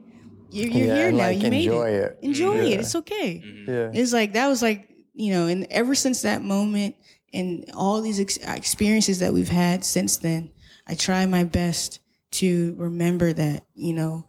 You're, 0.51 0.69
you're 0.69 0.87
yeah. 0.87 0.95
here 0.95 1.13
now. 1.13 1.19
like 1.19 1.43
you 1.43 1.51
made 1.51 1.65
enjoy 1.67 1.89
it. 1.91 2.03
it. 2.05 2.19
Enjoy 2.23 2.55
Yeah. 2.55 2.63
it. 2.75 2.81
It's 2.81 2.95
okay. 2.95 3.43
Mhm. 3.45 3.67
Yeah. 3.69 4.01
It's 4.01 4.13
like 4.13 4.33
that 4.33 4.49
was 4.49 4.63
like 4.63 4.89
you 5.15 5.33
know, 5.33 5.47
and 5.49 5.67
ever 5.71 5.95
since 5.97 6.23
that 6.23 6.43
moment 6.43 6.95
and 7.35 7.65
all 7.75 8.01
these 8.01 8.21
ex- 8.21 8.37
experiences 8.39 9.19
that 9.19 9.33
we've 9.33 9.49
had 9.49 9.85
since 9.85 10.17
then, 10.17 10.51
I 10.87 10.95
try 10.95 11.27
my 11.27 11.43
best 11.45 11.99
to 12.33 12.75
remember 12.77 13.33
that 13.33 13.65
you 13.75 13.93
know 13.93 14.29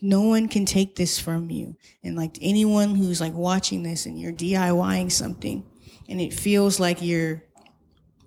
no 0.00 0.22
one 0.22 0.48
can 0.48 0.66
take 0.66 0.96
this 0.96 1.18
from 1.18 1.50
you, 1.50 1.76
and 2.02 2.16
like 2.16 2.38
anyone 2.40 2.94
who's 2.94 3.20
like 3.20 3.34
watching 3.34 3.82
this 3.82 4.06
and 4.06 4.20
you're 4.20 4.32
DIYing 4.32 5.12
something, 5.12 5.64
and 6.08 6.20
it 6.20 6.32
feels 6.32 6.80
like 6.80 7.02
you're 7.02 7.42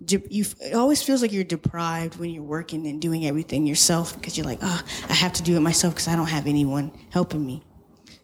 you 0.06 0.44
it 0.60 0.74
always 0.74 1.02
feels 1.02 1.22
like 1.22 1.32
you're 1.32 1.44
deprived 1.44 2.18
when 2.18 2.30
you're 2.30 2.42
working 2.42 2.86
and 2.86 3.00
doing 3.00 3.26
everything 3.26 3.66
yourself 3.66 4.14
because 4.14 4.36
you're 4.36 4.46
like, 4.46 4.60
oh, 4.62 4.82
I 5.08 5.12
have 5.12 5.32
to 5.34 5.42
do 5.42 5.56
it 5.56 5.60
myself 5.60 5.94
because 5.94 6.08
I 6.08 6.16
don't 6.16 6.28
have 6.28 6.46
anyone 6.46 6.92
helping 7.10 7.44
me. 7.44 7.62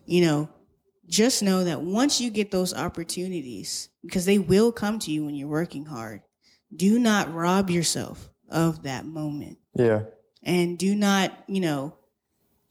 You 0.07 0.25
know, 0.25 0.49
just 1.09 1.43
know 1.43 1.65
that 1.65 1.81
once 1.81 2.21
you 2.21 2.31
get 2.31 2.51
those 2.51 2.75
opportunities, 2.75 3.89
because 4.03 4.25
they 4.25 4.39
will 4.39 4.71
come 4.73 4.99
to 5.01 5.11
you 5.11 5.25
when 5.25 5.35
you're 5.35 5.49
working 5.49 5.85
hard, 5.85 6.23
do 6.75 6.99
not 6.99 7.33
rob 7.33 7.71
yourself 7.71 8.31
of 8.51 8.83
that 8.85 9.05
moment 9.05 9.59
Yeah. 9.75 10.03
And 10.45 10.79
do 10.79 10.95
not, 10.95 11.33
you 11.47 11.61
know, 11.61 11.95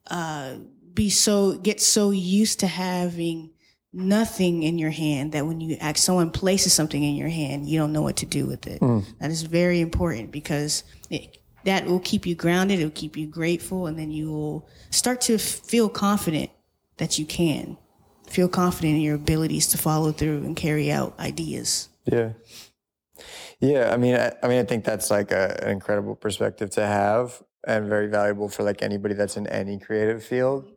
uh, 0.09 0.55
be 0.93 1.09
so 1.09 1.57
get 1.57 1.81
so 1.81 2.11
used 2.11 2.59
to 2.59 2.67
having 2.67 3.49
nothing 3.91 4.63
in 4.63 4.77
your 4.77 4.89
hand 4.89 5.31
that 5.33 5.45
when 5.45 5.61
you 5.61 5.77
ask 5.79 5.97
someone 5.97 6.31
places 6.31 6.73
something 6.73 7.03
in 7.03 7.15
your 7.15 7.29
hand, 7.29 7.67
you 7.67 7.77
don't 7.77 7.93
know 7.93 8.01
what 8.01 8.17
to 8.17 8.25
do 8.25 8.45
with 8.45 8.67
it. 8.67 8.79
That 9.19 9.31
is 9.31 9.43
very 9.43 9.81
important 9.81 10.31
because 10.31 10.83
it, 11.09 11.37
that 11.65 11.85
will 11.85 11.99
keep 11.99 12.25
you 12.25 12.35
grounded. 12.35 12.79
It 12.79 12.83
will 12.83 12.91
keep 12.91 13.15
you 13.15 13.27
grateful, 13.27 13.87
and 13.87 13.97
then 13.97 14.11
you 14.11 14.31
will 14.31 14.67
start 14.89 15.21
to 15.21 15.37
feel 15.37 15.89
confident 15.89 16.49
that 16.97 17.17
you 17.17 17.25
can 17.25 17.77
feel 18.27 18.47
confident 18.47 18.95
in 18.95 19.01
your 19.01 19.15
abilities 19.15 19.67
to 19.67 19.77
follow 19.77 20.11
through 20.11 20.43
and 20.43 20.55
carry 20.55 20.91
out 20.91 21.17
ideas. 21.19 21.89
Yeah. 22.05 22.33
Yeah, 23.59 23.93
I 23.93 23.97
mean, 23.97 24.15
I, 24.15 24.33
I 24.41 24.47
mean, 24.47 24.59
I 24.59 24.63
think 24.63 24.83
that's 24.83 25.09
like 25.09 25.31
a, 25.31 25.59
an 25.63 25.69
incredible 25.69 26.15
perspective 26.15 26.69
to 26.71 26.85
have, 26.85 27.41
and 27.65 27.87
very 27.87 28.07
valuable 28.07 28.49
for 28.49 28.63
like 28.63 28.81
anybody 28.81 29.13
that's 29.13 29.37
in 29.37 29.47
any 29.47 29.79
creative 29.79 30.23
field. 30.23 30.71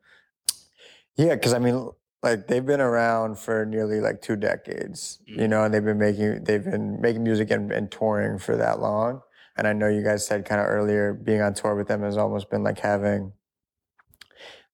Yeah, 1.17 1.35
because 1.35 1.55
I 1.55 1.59
mean, 1.59 1.91
like 2.23 2.47
they've 2.47 2.65
been 2.65 2.81
around 2.81 3.39
for 3.39 3.65
nearly 3.65 4.01
like 4.01 4.23
two 4.23 4.37
decades, 4.37 5.21
you 5.27 5.37
mm-hmm. 5.37 5.51
know, 5.51 5.65
and 5.65 5.75
they've 5.75 5.85
been 5.85 5.99
making 5.99 6.45
they've 6.45 6.65
been 6.65 7.01
making 7.01 7.23
music 7.23 7.51
and, 7.51 7.73
and 7.73 7.91
touring 7.91 8.39
for 8.39 8.57
that 8.57 8.81
long. 8.81 9.23
And 9.57 9.67
I 9.67 9.73
know 9.73 9.89
you 9.89 10.03
guys 10.03 10.27
said 10.27 10.45
kind 10.45 10.61
of 10.61 10.67
earlier, 10.67 11.15
being 11.15 11.41
on 11.41 11.55
tour 11.55 11.75
with 11.75 11.89
them 11.89 12.03
has 12.03 12.19
almost 12.19 12.51
been 12.51 12.63
like 12.63 12.79
having, 12.79 13.33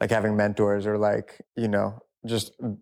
like 0.01 0.11
having 0.11 0.37
mentors 0.37 0.87
or 0.87 0.99
like 0.99 1.41
you 1.57 1.69
know 1.69 2.03
just 2.27 2.61
mm, 2.61 2.79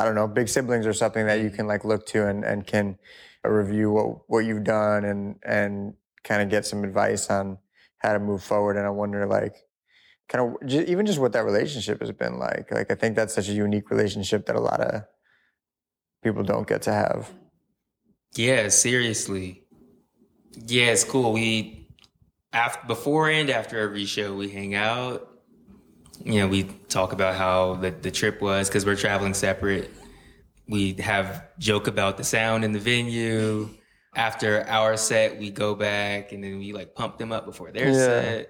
I 0.00 0.04
don't 0.04 0.14
know, 0.14 0.26
big 0.26 0.48
siblings 0.48 0.86
or 0.86 0.94
something 0.94 1.26
that 1.26 1.40
you 1.40 1.48
mm-hmm. 1.48 1.56
can 1.56 1.66
like 1.66 1.84
look 1.84 2.06
to 2.06 2.26
and, 2.26 2.42
and 2.42 2.66
can 2.66 2.98
review 3.44 3.90
what, 3.92 4.30
what 4.30 4.38
you've 4.46 4.64
done 4.64 5.04
and, 5.04 5.38
and 5.42 5.92
kind 6.24 6.40
of 6.40 6.48
get 6.48 6.64
some 6.64 6.84
advice 6.84 7.28
on 7.28 7.58
how 8.00 8.12
to 8.12 8.18
move 8.18 8.42
forward. 8.42 8.76
And 8.76 8.86
I 8.86 8.90
wonder 8.90 9.26
like, 9.26 9.54
kind 10.28 10.56
of 10.62 10.70
even 10.70 11.06
just 11.06 11.18
what 11.18 11.32
that 11.32 11.44
relationship 11.44 12.00
has 12.00 12.12
been 12.12 12.38
like. 12.38 12.70
Like, 12.70 12.90
I 12.90 12.94
think 12.94 13.16
that's 13.16 13.34
such 13.34 13.48
a 13.48 13.52
unique 13.52 13.90
relationship 13.90 14.46
that 14.46 14.56
a 14.56 14.60
lot 14.60 14.80
of 14.80 15.02
people 16.22 16.42
don't 16.42 16.68
get 16.68 16.82
to 16.82 16.92
have. 16.92 17.30
Yeah, 18.34 18.68
seriously. 18.68 19.64
Yeah, 20.66 20.86
it's 20.86 21.04
cool. 21.04 21.32
We 21.32 21.88
after 22.52 22.86
before 22.86 23.28
and 23.28 23.50
after 23.50 23.78
every 23.78 24.04
show 24.04 24.34
we 24.34 24.48
hang 24.48 24.74
out. 24.74 25.26
You 26.22 26.40
know, 26.40 26.48
we 26.48 26.64
talk 26.88 27.12
about 27.12 27.36
how 27.36 27.74
the, 27.76 27.90
the 27.90 28.10
trip 28.10 28.42
was 28.42 28.68
because 28.68 28.84
we're 28.84 28.96
traveling 28.96 29.34
separate. 29.34 29.90
We 30.68 30.92
have 30.94 31.48
joke 31.58 31.86
about 31.86 32.18
the 32.18 32.24
sound 32.24 32.64
in 32.64 32.72
the 32.72 32.78
venue. 32.78 33.70
After 34.14 34.64
our 34.68 34.96
set, 34.96 35.38
we 35.38 35.50
go 35.50 35.74
back 35.74 36.32
and 36.32 36.42
then 36.42 36.58
we 36.58 36.72
like 36.72 36.94
pump 36.94 37.18
them 37.18 37.30
up 37.32 37.46
before 37.46 37.70
their 37.70 37.88
Yeah. 37.88 37.94
set. 37.94 38.48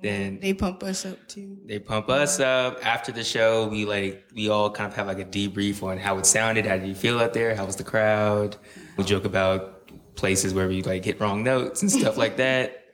Then 0.00 0.38
They 0.40 0.54
pump 0.54 0.82
us 0.84 1.04
up 1.06 1.16
too. 1.26 1.56
they 1.66 1.78
pump 1.80 2.08
us 2.08 2.38
up 2.38 2.78
after 2.86 3.10
the 3.10 3.24
show. 3.24 3.66
We 3.68 3.84
like 3.84 4.24
we 4.34 4.48
all 4.48 4.70
kind 4.70 4.88
of 4.88 4.94
have 4.96 5.06
like 5.08 5.18
a 5.18 5.24
debrief 5.24 5.82
on 5.82 5.98
how 5.98 6.18
it 6.18 6.26
sounded. 6.26 6.66
How 6.66 6.76
did 6.76 6.86
you 6.88 6.94
feel 6.94 7.18
out 7.18 7.32
there? 7.32 7.56
How 7.56 7.64
was 7.64 7.76
the 7.76 7.84
crowd? 7.84 8.56
We 8.96 9.02
joke 9.04 9.24
about 9.24 9.90
places 10.14 10.52
where 10.54 10.68
we 10.68 10.82
like 10.82 11.04
hit 11.04 11.20
wrong 11.20 11.42
notes 11.42 11.82
and 11.82 11.90
stuff 11.90 12.16
like 12.16 12.36
that. 12.36 12.84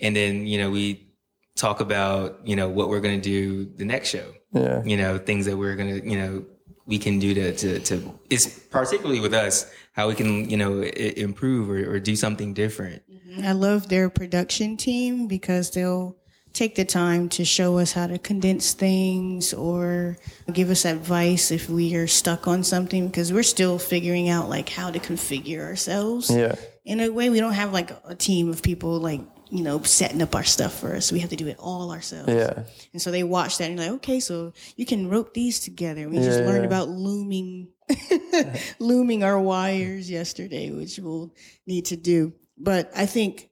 And 0.00 0.16
then 0.16 0.46
you 0.46 0.58
know 0.58 0.70
we 0.70 1.12
talk 1.56 1.80
about 1.80 2.40
you 2.44 2.56
know 2.56 2.68
what 2.68 2.88
we're 2.88 3.00
gonna 3.00 3.20
do 3.20 3.66
the 3.76 3.84
next 3.84 4.08
show. 4.08 4.32
Yeah. 4.52 4.82
You 4.84 4.96
know 4.96 5.18
things 5.18 5.46
that 5.46 5.56
we're 5.56 5.76
gonna 5.76 5.96
you 6.02 6.16
know 6.18 6.44
we 6.88 6.98
can 6.98 7.20
do 7.20 7.34
to 7.34 7.54
to 7.54 7.78
to. 7.80 8.18
It's 8.30 8.46
particularly 8.46 9.20
with 9.20 9.34
us 9.34 9.70
how 9.92 10.08
we 10.08 10.14
can 10.14 10.50
you 10.50 10.56
know 10.56 10.82
improve 10.82 11.70
or, 11.70 11.94
or 11.94 12.00
do 12.00 12.16
something 12.16 12.54
different. 12.54 13.02
Mm-hmm. 13.08 13.46
I 13.46 13.52
love 13.52 13.88
their 13.88 14.10
production 14.10 14.76
team 14.76 15.28
because 15.28 15.70
they'll 15.70 16.16
take 16.54 16.74
the 16.74 16.84
time 16.84 17.28
to 17.28 17.44
show 17.44 17.78
us 17.78 17.92
how 17.92 18.06
to 18.06 18.18
condense 18.18 18.72
things 18.72 19.52
or 19.52 20.16
give 20.52 20.70
us 20.70 20.84
advice 20.84 21.50
if 21.50 21.68
we 21.68 21.94
are 21.94 22.06
stuck 22.06 22.48
on 22.48 22.64
something 22.64 23.06
because 23.06 23.32
we're 23.32 23.42
still 23.42 23.78
figuring 23.78 24.28
out 24.28 24.48
like 24.48 24.68
how 24.68 24.90
to 24.90 24.98
configure 24.98 25.60
ourselves. 25.60 26.30
Yeah. 26.30 26.56
In 26.84 27.00
a 27.00 27.10
way, 27.10 27.28
we 27.28 27.38
don't 27.38 27.52
have 27.52 27.72
like 27.72 27.90
a 28.04 28.14
team 28.14 28.48
of 28.48 28.62
people 28.62 28.98
like, 28.98 29.20
you 29.50 29.62
know, 29.62 29.82
setting 29.82 30.22
up 30.22 30.34
our 30.34 30.44
stuff 30.44 30.78
for 30.78 30.94
us. 30.94 31.10
We 31.10 31.20
have 31.20 31.30
to 31.30 31.36
do 31.36 31.46
it 31.46 31.56
all 31.58 31.90
ourselves. 31.90 32.28
Yeah. 32.28 32.64
And 32.92 33.00
so 33.00 33.10
they 33.10 33.22
watch 33.22 33.58
that 33.58 33.70
and 33.70 33.78
like, 33.78 33.90
okay, 33.90 34.20
so 34.20 34.52
you 34.76 34.86
can 34.86 35.08
rope 35.08 35.34
these 35.34 35.60
together. 35.60 36.08
We 36.08 36.16
just 36.16 36.40
learned 36.40 36.62
yeah. 36.62 36.66
about 36.66 36.88
looming, 36.88 37.68
looming 38.78 39.24
our 39.24 39.40
wires 39.40 40.10
yesterday, 40.10 40.70
which 40.70 40.98
we'll 40.98 41.34
need 41.66 41.86
to 41.86 41.96
do. 41.96 42.34
But 42.58 42.90
I 42.94 43.06
think 43.06 43.50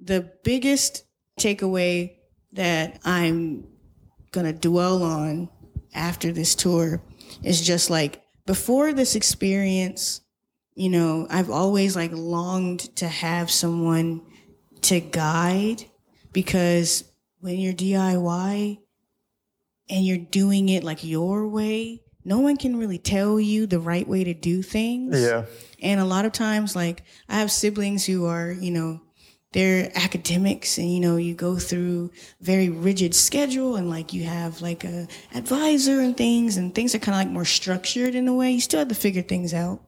the 0.00 0.32
biggest 0.44 1.04
takeaway 1.38 2.16
that 2.52 3.00
I'm 3.04 3.68
gonna 4.32 4.52
dwell 4.52 5.02
on 5.02 5.48
after 5.94 6.32
this 6.32 6.54
tour 6.54 7.02
is 7.42 7.64
just 7.64 7.90
like 7.90 8.22
before 8.46 8.92
this 8.92 9.14
experience, 9.14 10.20
you 10.74 10.88
know, 10.88 11.26
I've 11.30 11.50
always 11.50 11.94
like 11.94 12.12
longed 12.12 12.96
to 12.96 13.06
have 13.06 13.50
someone 13.50 14.22
to 14.82 15.00
guide 15.00 15.84
because 16.32 17.04
when 17.40 17.58
you're 17.58 17.72
DIY 17.72 18.78
and 19.88 20.06
you're 20.06 20.18
doing 20.18 20.68
it 20.68 20.84
like 20.84 21.04
your 21.04 21.48
way, 21.48 22.02
no 22.24 22.38
one 22.38 22.56
can 22.56 22.76
really 22.76 22.98
tell 22.98 23.40
you 23.40 23.66
the 23.66 23.80
right 23.80 24.06
way 24.06 24.24
to 24.24 24.34
do 24.34 24.62
things. 24.62 25.20
Yeah. 25.20 25.46
And 25.82 26.00
a 26.00 26.04
lot 26.04 26.26
of 26.26 26.32
times, 26.32 26.76
like, 26.76 27.02
I 27.28 27.36
have 27.36 27.50
siblings 27.50 28.04
who 28.04 28.26
are, 28.26 28.52
you 28.52 28.70
know, 28.70 29.00
they're 29.52 29.90
academics 29.96 30.78
and, 30.78 30.92
you 30.92 31.00
know, 31.00 31.16
you 31.16 31.34
go 31.34 31.58
through 31.58 32.12
very 32.40 32.68
rigid 32.68 33.14
schedule 33.14 33.76
and 33.76 33.90
like 33.90 34.12
you 34.12 34.22
have 34.24 34.62
like 34.62 34.84
a 34.84 35.08
advisor 35.34 36.00
and 36.00 36.16
things 36.16 36.56
and 36.56 36.72
things 36.72 36.94
are 36.94 37.00
kind 37.00 37.16
of 37.16 37.26
like 37.26 37.32
more 37.32 37.44
structured 37.44 38.14
in 38.14 38.28
a 38.28 38.34
way. 38.34 38.52
You 38.52 38.60
still 38.60 38.78
have 38.78 38.88
to 38.88 38.94
figure 38.94 39.22
things 39.22 39.52
out. 39.52 39.82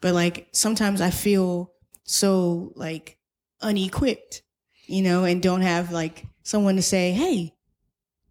But 0.00 0.14
like 0.14 0.46
sometimes 0.52 1.00
I 1.00 1.10
feel 1.10 1.72
so 2.04 2.72
like 2.76 3.17
unequipped, 3.60 4.42
you 4.86 5.02
know, 5.02 5.24
and 5.24 5.42
don't 5.42 5.62
have 5.62 5.92
like 5.92 6.26
someone 6.42 6.76
to 6.76 6.82
say, 6.82 7.12
Hey, 7.12 7.54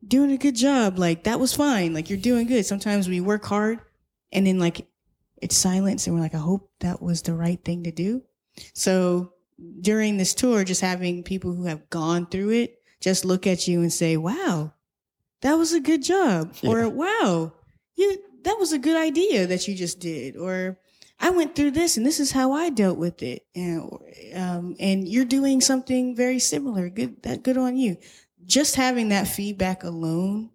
doing 0.06 0.32
a 0.32 0.38
good 0.38 0.56
job. 0.56 0.98
Like 0.98 1.24
that 1.24 1.40
was 1.40 1.54
fine. 1.54 1.94
Like 1.94 2.10
you're 2.10 2.20
doing 2.20 2.48
good. 2.48 2.66
Sometimes 2.66 3.08
we 3.08 3.22
work 3.22 3.46
hard 3.46 3.80
and 4.32 4.46
then 4.46 4.60
like 4.60 4.88
it's 5.42 5.56
silence 5.56 6.08
and 6.08 6.16
we're 6.16 6.22
like, 6.22 6.36
I 6.36 6.40
hope 6.40 6.72
that 6.80 7.02
was 7.02 7.22
the 7.22 7.34
right 7.34 7.64
thing 7.64 7.84
to 7.84 7.92
do. 7.92 8.24
So 8.74 9.34
during 9.82 10.18
this 10.18 10.34
tour, 10.34 10.64
just 10.64 10.82
having 10.82 11.24
people 11.24 11.54
who 11.54 11.66
have 11.66 11.90
gone 11.90 12.26
through 12.28 12.52
it 12.52 12.82
just 13.00 13.26
look 13.26 13.46
at 13.46 13.68
you 13.68 13.82
and 13.82 13.94
say, 13.94 14.18
Wow, 14.18 14.74
that 15.42 15.54
was 15.54 15.74
a 15.74 15.80
good 15.80 16.04
job. 16.04 16.56
Or 16.64 16.90
wow, 16.90 17.54
you 17.96 18.18
that 18.44 18.58
was 18.58 18.72
a 18.72 18.80
good 18.80 18.96
idea 18.96 19.48
that 19.48 19.68
you 19.68 19.76
just 19.76 20.00
did. 20.00 20.36
Or 20.36 20.80
I 21.20 21.32
went 21.32 21.56
through 21.56 21.72
this 21.72 21.98
and 21.98 22.06
this 22.06 22.20
is 22.20 22.32
how 22.32 22.52
I 22.54 22.70
dealt 22.70 22.98
with 22.98 23.24
it. 23.24 23.46
And 23.56 23.90
um, 24.36 24.76
and 24.80 25.08
you're 25.08 25.26
doing 25.26 25.62
something 25.62 26.16
very 26.16 26.40
similar. 26.40 26.90
Good 26.90 27.24
that 27.24 27.44
good 27.44 27.58
on 27.58 27.76
you. 27.78 27.98
Just 28.46 28.76
having 28.76 29.10
that 29.10 29.28
feedback 29.28 29.84
alone 29.84 30.52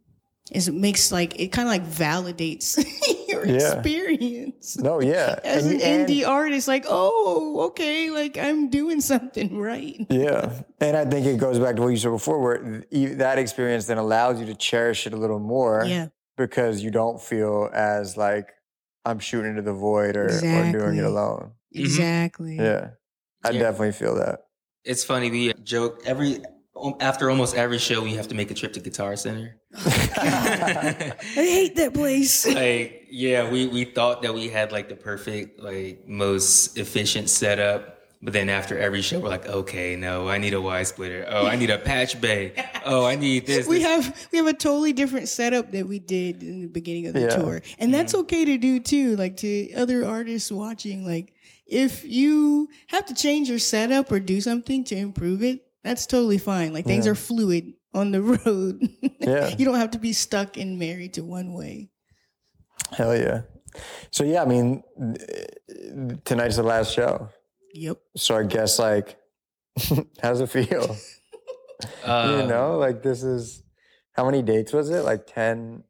is 0.51 0.68
it 0.68 0.75
makes 0.75 1.11
like 1.12 1.38
it 1.40 1.48
kind 1.48 1.66
of 1.68 1.72
like 1.72 1.87
validates 1.87 2.77
your 3.29 3.46
Yeah. 3.46 3.75
experience 3.75 4.77
No, 4.79 5.01
yeah. 5.01 5.38
as 5.44 5.66
an 5.66 5.72
And- 5.75 5.83
and- 5.83 6.09
indie 6.09 6.27
artist, 6.27 6.68
like, 6.68 6.85
oh, 6.88 7.61
okay, 7.70 8.11
like 8.11 8.38
I'm 8.38 8.68
doing 8.68 9.01
something 9.01 9.57
right. 9.59 10.05
Yeah, 10.11 10.62
and 10.81 10.96
I 10.96 11.05
think 11.07 11.27
it 11.27 11.38
goes 11.38 11.59
back 11.59 11.77
to 11.77 11.83
what 11.83 11.88
you 11.88 11.96
said 11.96 12.11
before, 12.11 12.38
where 12.40 12.85
that 13.16 13.38
experience 13.38 13.87
then 13.87 13.98
allows 13.98 14.40
you 14.40 14.46
to 14.46 14.55
cherish 14.55 15.07
it 15.07 15.12
a 15.12 15.16
little 15.16 15.38
more 15.40 15.85
Yeah, 15.87 16.09
because 16.37 16.83
you 16.83 16.90
don't 16.90 17.20
feel 17.20 17.70
as 17.72 18.16
like 18.16 18.48
I'm 19.05 19.19
shooting 19.19 19.51
into 19.51 19.62
the 19.62 19.73
void 19.73 20.17
or, 20.17 20.27
or 20.29 20.73
doing 20.73 20.97
it 20.97 21.05
alone. 21.05 21.53
exactly. 21.73 22.57
Yeah, 22.57 22.91
I 23.45 23.51
Yeah. 23.51 23.61
definitely 23.61 23.93
feel 23.93 24.15
that. 24.17 24.41
It's 24.85 25.05
funny. 25.05 25.31
We 25.31 25.53
joke 25.65 26.03
every 26.05 26.43
um, 26.75 26.95
after 27.01 27.31
almost 27.31 27.55
every 27.55 27.79
show 27.79 28.03
we 28.03 28.15
have 28.15 28.29
to 28.29 28.35
make 28.35 28.51
a 28.51 28.55
trip 28.55 28.73
to 28.75 28.81
Guitar 28.81 29.15
Center. 29.17 29.57
I 29.77 31.15
hate 31.35 31.77
that 31.77 31.95
place. 31.95 32.47
like 32.47 33.07
yeah, 33.11 33.51
we 33.51 33.67
we 33.69 33.85
thought 33.85 34.23
that 34.23 34.35
we 34.35 34.49
had 34.49 34.73
like 34.73 34.88
the 34.88 34.97
perfect 34.97 35.61
like 35.61 36.07
most 36.07 36.79
efficient 36.79 37.29
setup. 37.31 37.99
But 38.24 38.32
then 38.35 38.48
after 38.48 38.78
every 38.78 39.02
show, 39.02 39.18
we're 39.18 39.30
like, 39.30 39.46
okay, 39.48 39.96
no, 39.96 40.28
I 40.28 40.38
need 40.38 40.54
a 40.54 40.61
Y 40.61 40.85
splitter. 40.85 41.26
Oh, 41.28 41.44
I 41.44 41.56
need 41.56 41.70
a 41.70 41.78
patch 41.78 42.20
bay. 42.20 42.52
Oh, 42.85 43.04
I 43.04 43.14
need 43.14 43.46
this. 43.46 43.68
we 43.68 43.78
this. 43.78 43.87
have 43.87 44.28
we 44.32 44.38
have 44.38 44.48
a 44.48 44.52
totally 44.52 44.92
different 44.92 45.28
setup 45.28 45.70
that 45.70 45.87
we 45.87 46.00
did 46.00 46.42
in 46.42 46.62
the 46.62 46.66
beginning 46.68 47.06
of 47.06 47.14
the 47.14 47.20
Yeah. 47.20 47.28
tour, 47.37 47.62
and 47.78 47.94
that's 47.94 48.12
okay 48.12 48.44
to 48.44 48.58
do 48.58 48.80
too. 48.80 49.14
Like 49.16 49.37
to 49.38 49.72
other 49.74 50.04
artists 50.04 50.50
watching, 50.50 51.06
like 51.06 51.32
if 51.64 52.04
you 52.04 52.68
have 52.88 53.06
to 53.06 53.14
change 53.14 53.48
your 53.48 53.61
setup 53.61 54.11
or 54.11 54.18
do 54.18 54.40
something 54.40 54.82
to 54.87 54.96
improve 54.96 55.44
it, 55.44 55.61
that's 55.85 56.06
totally 56.06 56.38
fine. 56.38 56.72
Like 56.72 56.85
things 56.87 57.06
Yeah. 57.06 57.12
are 57.12 57.14
fluid 57.14 57.74
on 57.94 58.11
the 58.11 58.20
road. 58.44 58.88
Yeah. 59.20 59.54
you 59.56 59.64
don't 59.64 59.78
have 59.78 59.92
to 59.92 59.98
be 60.00 60.12
stuck 60.12 60.56
and 60.56 60.76
married 60.76 61.14
to 61.14 61.22
one 61.24 61.52
way. 61.54 61.90
Hell 62.90 63.16
yeah. 63.16 63.42
So 64.11 64.24
yeah, 64.24 64.42
I 64.42 64.46
mean, 64.46 64.82
tonight's 66.24 66.56
the 66.56 66.62
last 66.64 66.92
show. 66.92 67.28
Yep. 67.74 67.98
So 68.16 68.37
I 68.37 68.44
guess 68.44 68.78
like, 68.78 69.16
how's 70.22 70.40
it 70.40 70.48
feel? 70.48 70.96
Uh, 72.04 72.38
you 72.42 72.48
know, 72.48 72.78
like 72.78 73.02
this 73.02 73.22
is 73.22 73.62
how 74.12 74.24
many 74.26 74.42
dates 74.42 74.72
was 74.72 74.90
it? 74.90 75.02
Like 75.04 75.26
ten. 75.26 75.85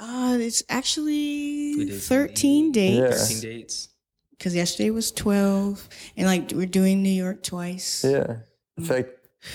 Uh, 0.00 0.36
it's 0.40 0.62
actually 0.68 1.74
days, 1.86 2.06
13 2.08 2.66
Yeah. 2.66 2.72
dates. 2.72 3.28
13 3.34 3.40
dates. 3.40 3.88
Because 4.30 4.54
yesterday 4.54 4.90
was 4.90 5.10
12. 5.10 5.88
And 6.16 6.26
like 6.26 6.52
we're 6.52 6.66
doing 6.66 7.02
New 7.02 7.10
York 7.10 7.42
twice. 7.42 8.04
Yeah, 8.04 8.36
it's 8.76 8.88
like 8.90 9.08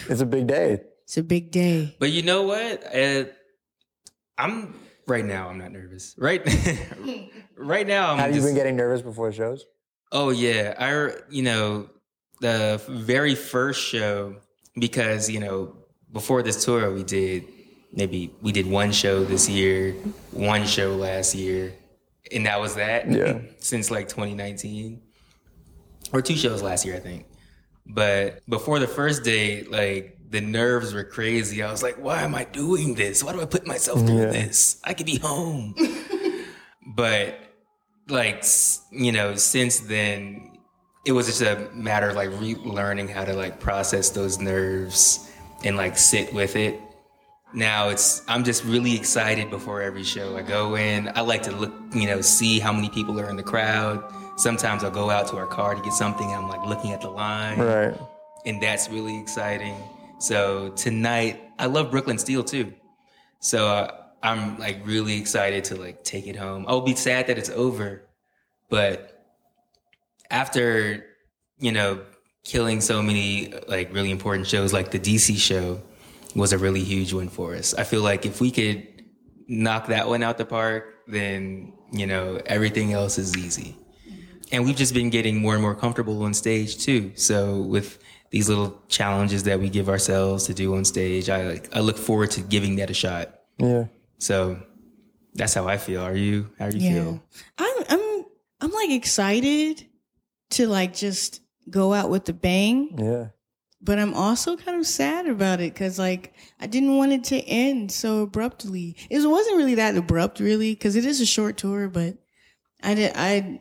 it's 0.09 0.19
a 0.21 0.25
big 0.25 0.47
day. 0.47 0.81
It's 1.03 1.17
a 1.17 1.23
big 1.23 1.51
day. 1.51 1.95
But 1.99 2.11
you 2.11 2.21
know 2.23 2.43
what? 2.43 2.83
Uh, 2.93 3.25
I'm 4.37 4.73
right 5.07 5.23
now. 5.23 5.47
I'm 5.49 5.57
not 5.57 5.71
nervous. 5.71 6.15
Right, 6.17 6.41
right 7.57 7.87
now. 7.87 8.11
I'm 8.11 8.17
Have 8.19 8.35
you 8.35 8.41
been 8.41 8.55
getting 8.55 8.75
nervous 8.75 9.01
before 9.01 9.31
shows? 9.31 9.65
Oh 10.13 10.29
yeah, 10.29 10.75
I 10.79 11.19
you 11.29 11.41
know 11.41 11.89
the 12.39 12.79
very 12.87 13.33
first 13.35 13.81
show 13.81 14.35
because 14.79 15.29
you 15.29 15.39
know 15.39 15.75
before 16.11 16.43
this 16.43 16.63
tour 16.63 16.93
we 16.93 17.03
did 17.03 17.45
maybe 17.91 18.31
we 18.41 18.51
did 18.51 18.67
one 18.67 18.91
show 18.91 19.23
this 19.25 19.49
year, 19.49 19.93
one 20.31 20.65
show 20.67 20.95
last 20.95 21.33
year, 21.33 21.73
and 22.31 22.45
that 22.45 22.61
was 22.61 22.75
that. 22.75 23.09
Yeah. 23.11 23.39
Since 23.57 23.89
like 23.89 24.07
2019, 24.07 25.01
or 26.13 26.21
two 26.21 26.35
shows 26.35 26.61
last 26.61 26.85
year 26.85 26.95
I 26.95 26.99
think. 26.99 27.25
But 27.87 28.47
before 28.47 28.77
the 28.79 28.87
first 28.87 29.23
day, 29.23 29.63
like 29.63 30.17
the 30.29 30.41
nerves 30.41 30.93
were 30.93 31.03
crazy. 31.03 31.63
I 31.63 31.71
was 31.71 31.81
like, 31.83 31.95
why 31.97 32.21
am 32.21 32.35
I 32.35 32.43
doing 32.45 32.93
this? 32.95 33.23
Why 33.23 33.33
do 33.33 33.41
I 33.41 33.45
put 33.45 33.65
myself 33.67 33.99
through 34.05 34.21
Yeah. 34.21 34.31
this? 34.31 34.79
I 34.83 34.93
could 34.93 35.05
be 35.07 35.17
home. 35.17 35.75
but 36.95 37.35
like 38.09 38.43
you 38.91 39.11
know 39.11 39.35
since 39.35 39.79
then 39.79 40.57
it 41.05 41.11
was 41.11 41.25
just 41.27 41.41
a 41.41 41.69
matter 41.73 42.09
of 42.09 42.15
like 42.15 42.29
relearning 42.31 43.09
how 43.09 43.23
to 43.25 43.33
like 43.33 43.59
process 43.59 44.09
those 44.09 44.39
nerves 44.39 45.31
and 45.63 45.77
like 45.77 45.97
sit 45.97 46.33
with 46.33 46.55
it 46.55 46.79
now 47.53 47.89
it's 47.89 48.21
i'm 48.27 48.43
just 48.43 48.63
really 48.65 48.95
excited 48.95 49.49
before 49.49 49.81
every 49.81 50.03
show 50.03 50.35
i 50.35 50.41
go 50.41 50.75
in 50.75 51.09
i 51.15 51.21
like 51.21 51.43
to 51.43 51.51
look 51.55 51.73
you 51.93 52.07
know 52.07 52.19
see 52.21 52.59
how 52.59 52.73
many 52.73 52.89
people 52.89 53.17
are 53.19 53.29
in 53.29 53.35
the 53.37 53.43
crowd 53.43 54.03
sometimes 54.37 54.83
i'll 54.83 54.91
go 54.91 55.09
out 55.09 55.27
to 55.27 55.37
our 55.37 55.47
car 55.47 55.75
to 55.75 55.81
get 55.81 55.93
something 55.93 56.25
and 56.27 56.35
i'm 56.43 56.49
like 56.49 56.65
looking 56.65 56.91
at 56.91 56.99
the 57.01 57.09
line 57.09 57.57
Right. 57.59 57.95
and 58.45 58.61
that's 58.61 58.89
really 58.89 59.17
exciting. 59.19 59.75
So 60.19 60.69
tonight, 60.69 61.41
I 61.59 61.65
love 61.65 61.91
Brooklyn 61.91 62.17
Steel 62.17 62.45
too. 62.45 62.71
So 63.41 63.67
uh, 63.67 63.91
I'm 64.23 64.57
like 64.57 64.81
really 64.85 65.17
excited 65.17 65.65
to 65.65 65.75
like 65.75 66.03
take 66.03 66.27
it 66.27 66.35
home. 66.35 66.65
I'll 66.67 66.81
be 66.81 66.95
sad 66.95 67.27
that 67.27 67.37
it's 67.37 67.49
over, 67.49 68.03
but 68.69 69.25
after 70.31 71.05
you 71.59 71.71
know 71.71 72.01
killing 72.43 72.81
so 72.81 73.03
many 73.03 73.53
like 73.67 73.93
really 73.93 74.11
important 74.11 74.47
shows, 74.47 74.73
like 74.73 74.91
the 74.91 74.99
DC 74.99 75.37
show 75.37 75.81
was 76.35 76.53
a 76.53 76.57
really 76.57 76.83
huge 76.83 77.13
one 77.13 77.29
for 77.29 77.53
us. 77.53 77.73
I 77.75 77.83
feel 77.83 78.01
like 78.01 78.25
if 78.25 78.41
we 78.41 78.49
could 78.49 78.87
knock 79.47 79.87
that 79.87 80.07
one 80.07 80.23
out 80.23 80.37
the 80.37 80.45
park, 80.45 80.85
then 81.07 81.73
you 81.91 82.07
know 82.07 82.41
everything 82.45 82.93
else 82.93 83.17
is 83.17 83.37
easy 83.37 83.77
and 84.53 84.63
we've 84.63 84.75
just 84.75 84.93
been 84.93 85.09
getting 85.09 85.41
more 85.41 85.53
and 85.53 85.61
more 85.61 85.75
comfortable 85.75 86.21
on 86.23 86.33
stage 86.33 86.77
too. 86.77 87.11
So 87.15 87.61
with 87.61 87.97
these 88.29 88.47
little 88.47 88.79
challenges 88.87 89.43
that 89.43 89.59
we 89.59 89.67
give 89.67 89.89
ourselves 89.89 90.45
to 90.45 90.53
do 90.53 90.75
on 90.75 90.85
stage, 90.85 91.29
I 91.29 91.47
like 91.47 91.75
I 91.75 91.79
look 91.79 91.97
forward 91.97 92.31
to 92.31 92.41
giving 92.41 92.75
that 92.77 92.89
a 92.89 92.93
shot. 92.93 93.39
Yeah. 93.57 93.85
So 94.23 94.57
that's 95.33 95.53
how 95.53 95.67
I 95.67 95.77
feel. 95.77 96.01
Are 96.01 96.15
you? 96.15 96.49
How 96.57 96.69
do 96.69 96.77
you 96.77 96.89
Yeah. 96.89 96.93
feel? 97.03 97.23
I'm 97.57 97.83
I'm 97.89 98.25
I'm 98.61 98.71
like 98.71 98.91
excited 98.91 99.85
to 100.51 100.67
like 100.67 100.93
just 100.95 101.41
go 101.69 101.93
out 101.93 102.09
with 102.09 102.23
the 102.25 102.33
bang, 102.33 102.95
Yeah. 102.97 103.27
but 103.81 103.99
I'm 103.99 104.13
also 104.13 104.55
kind 104.55 104.77
of 104.79 104.85
sad 104.87 105.27
about 105.27 105.59
it 105.59 105.73
because 105.73 105.99
like 105.99 106.33
I 106.61 106.67
didn't 106.67 106.95
want 106.95 107.11
it 107.11 107.23
to 107.25 107.37
end 107.41 107.91
so 107.91 108.21
abruptly. 108.21 108.95
It 109.09 109.19
wasn't 109.27 109.57
really 109.57 109.75
that 109.75 109.97
abrupt, 109.97 110.39
really, 110.39 110.71
because 110.73 110.95
it 110.95 111.05
is 111.05 111.19
a 111.19 111.25
short 111.25 111.57
tour, 111.57 111.89
but 111.89 112.15
I 112.81 112.93
did 112.93 113.11
I 113.15 113.59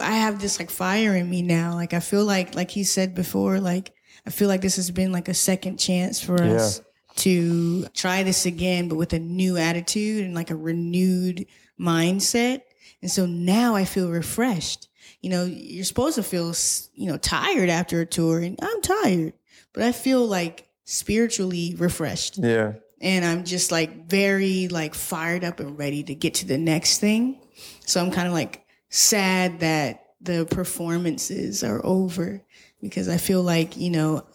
I 0.00 0.12
have 0.12 0.40
this 0.40 0.58
like 0.60 0.70
fire 0.70 1.16
in 1.16 1.28
me 1.28 1.42
now. 1.42 1.74
Like 1.74 1.92
I 1.94 2.00
feel 2.00 2.24
like 2.24 2.54
like 2.54 2.70
he 2.70 2.84
said 2.84 3.14
before, 3.16 3.58
like 3.58 3.92
I 4.26 4.30
feel 4.30 4.46
like 4.48 4.60
this 4.60 4.76
has 4.76 4.90
been 4.92 5.10
like 5.10 5.28
a 5.28 5.34
second 5.34 5.78
chance 5.78 6.20
for 6.20 6.40
Yeah. 6.40 6.54
us 6.54 6.82
to 7.18 7.84
try 7.94 8.22
this 8.22 8.46
again, 8.46 8.88
but 8.88 8.96
with 8.96 9.12
a 9.12 9.18
new 9.18 9.56
attitude 9.56 10.24
and 10.24 10.34
like 10.34 10.50
a 10.50 10.56
renewed 10.56 11.46
mindset. 11.78 12.62
And 13.02 13.10
so 13.10 13.26
now 13.26 13.74
I 13.74 13.84
feel 13.84 14.10
refreshed. 14.10 14.88
You 15.20 15.30
know, 15.30 15.44
you're 15.44 15.84
supposed 15.84 16.16
to 16.16 16.22
feel, 16.22 16.54
you 16.94 17.10
know, 17.10 17.16
tired 17.16 17.68
after 17.68 18.00
a 18.00 18.06
tour, 18.06 18.40
and 18.40 18.58
I'm 18.62 18.80
tired, 18.82 19.32
but 19.72 19.82
I 19.82 19.92
feel 19.92 20.26
like 20.26 20.68
spiritually 20.84 21.74
refreshed. 21.76 22.38
Yeah. 22.38 22.74
And 23.00 23.24
I'm 23.24 23.44
just 23.44 23.70
like 23.70 24.06
very 24.06 24.68
like 24.68 24.94
fired 24.94 25.44
up 25.44 25.60
and 25.60 25.78
ready 25.78 26.02
to 26.04 26.14
get 26.14 26.34
to 26.34 26.46
the 26.46 26.58
next 26.58 26.98
thing. 26.98 27.40
So 27.86 28.00
I'm 28.00 28.10
kind 28.10 28.26
of 28.26 28.32
like 28.32 28.66
sad 28.88 29.60
that 29.60 30.04
the 30.20 30.46
performances 30.46 31.62
are 31.62 31.84
over 31.84 32.42
because 32.80 33.08
I 33.08 33.18
feel 33.18 33.42
like, 33.42 33.76
you 33.76 33.90
know, 33.90 34.26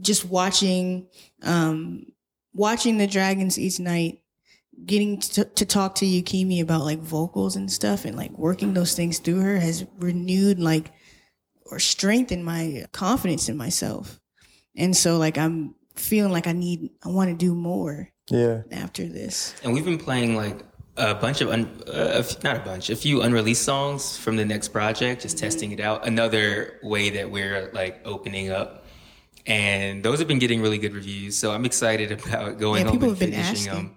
just 0.00 0.24
watching 0.24 1.06
um 1.42 2.06
watching 2.58 2.98
the 2.98 3.06
dragons 3.06 3.58
each 3.58 3.78
night 3.80 4.20
getting 4.84 5.18
to, 5.20 5.44
to 5.44 5.64
talk 5.64 5.94
to 5.96 6.06
Yukimi 6.06 6.60
about 6.60 6.82
like 6.84 6.98
vocals 7.00 7.56
and 7.56 7.70
stuff 7.70 8.04
and 8.04 8.16
like 8.16 8.30
working 8.32 8.74
those 8.74 8.94
things 8.94 9.18
through 9.18 9.40
her 9.40 9.58
has 9.58 9.86
renewed 9.98 10.58
like 10.58 10.90
or 11.70 11.78
strengthened 11.78 12.44
my 12.44 12.84
confidence 12.92 13.48
in 13.48 13.56
myself. 13.56 14.20
And 14.76 14.96
so 14.96 15.16
like 15.18 15.38
I'm 15.38 15.74
feeling 15.94 16.32
like 16.32 16.46
I 16.46 16.52
need 16.52 16.90
I 17.04 17.08
want 17.08 17.30
to 17.30 17.36
do 17.36 17.54
more 17.54 18.10
Yeah. 18.30 18.62
after 18.70 19.06
this. 19.06 19.54
And 19.64 19.72
we've 19.72 19.84
been 19.84 19.98
playing 19.98 20.36
like 20.36 20.62
a 20.96 21.14
bunch 21.14 21.40
of 21.40 21.48
un- 21.50 21.80
uh, 21.86 22.22
not 22.42 22.56
a 22.56 22.60
bunch, 22.60 22.90
a 22.90 22.96
few 22.96 23.22
unreleased 23.22 23.62
songs 23.62 24.16
from 24.16 24.36
the 24.36 24.44
next 24.44 24.68
project, 24.68 25.22
just 25.22 25.38
testing 25.38 25.70
it 25.72 25.80
out. 25.80 26.06
Another 26.06 26.78
way 26.82 27.10
that 27.10 27.30
we're 27.30 27.70
like 27.72 28.00
opening 28.04 28.50
up. 28.50 28.84
And 29.48 30.02
those 30.04 30.18
have 30.20 30.28
been 30.28 30.38
getting 30.38 30.60
really 30.62 30.78
good 30.78 30.94
reviews. 30.94 31.36
So 31.38 31.50
I'm 31.50 31.64
excited 31.64 32.12
about 32.12 32.58
going 32.58 32.82
Yeah, 32.84 32.88
home 32.90 32.98
people 32.98 33.08
and 33.10 33.18
have 33.18 33.30
been 33.30 33.32
finishing 33.32 33.68
asking. 33.68 33.72
them. 33.86 33.94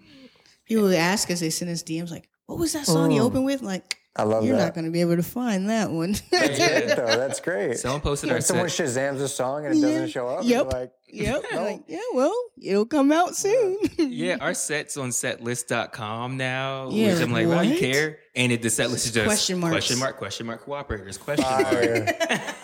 People 0.65 0.83
would 0.85 0.95
ask 0.95 1.29
us, 1.29 1.41
they 1.41 1.49
send 1.49 1.69
us 1.69 1.83
DMs 1.83 2.09
like, 2.09 2.27
"What 2.45 2.57
was 2.57 2.71
that 2.73 2.85
song 2.85 3.11
you 3.11 3.21
Mm. 3.21 3.25
opened 3.25 3.45
with?" 3.45 3.61
Like, 3.61 3.97
I 4.15 4.23
love 4.23 4.45
you're 4.45 4.55
that. 4.57 4.63
not 4.67 4.73
going 4.73 4.85
to 4.85 4.91
be 4.91 5.01
able 5.01 5.17
to 5.17 5.23
find 5.23 5.69
that 5.69 5.91
one. 5.91 6.15
That's 6.31 6.57
great, 6.57 6.87
though. 6.95 7.05
That's 7.17 7.39
great. 7.41 7.77
Someone 7.79 7.99
posted 8.01 8.29
When 8.29 8.35
our 8.37 8.41
someone 8.49 8.69
set. 8.69 8.87
Shazams 8.87 9.19
a 9.21 9.27
song 9.27 9.65
and 9.65 9.77
it 9.77 9.81
doesn't 9.81 10.09
show 10.09 10.27
up, 10.29 10.45
Yep. 10.45 10.71
like, 10.73 10.91
yep. 11.09 11.43
No. 11.51 11.63
Like, 11.63 11.81
yeah. 11.87 11.99
Well, 12.13 12.33
it'll 12.61 12.85
come 12.85 13.11
out 13.11 13.35
soon. 13.35 13.77
Yeah, 13.97 14.37
our 14.39 14.53
set's 14.53 14.95
on 14.97 15.09
setlist.com 15.09 16.37
now. 16.37 16.89
Yeah, 16.91 17.13
which 17.13 17.21
I'm 17.23 17.31
like, 17.33 17.47
wow, 17.47 17.61
you 17.61 17.77
care? 17.77 18.19
And 18.35 18.51
it, 18.53 18.61
the 18.61 18.69
set 18.69 18.89
list 18.91 19.05
is 19.07 19.11
just 19.11 19.25
Question 19.25 19.59
marks. 19.59 19.73
question 19.73 19.99
mark, 19.99 20.17
question 20.17 20.45
mark, 20.47 20.65
cooperators, 20.65 21.19
question 21.19 21.43
fire, 21.45 22.05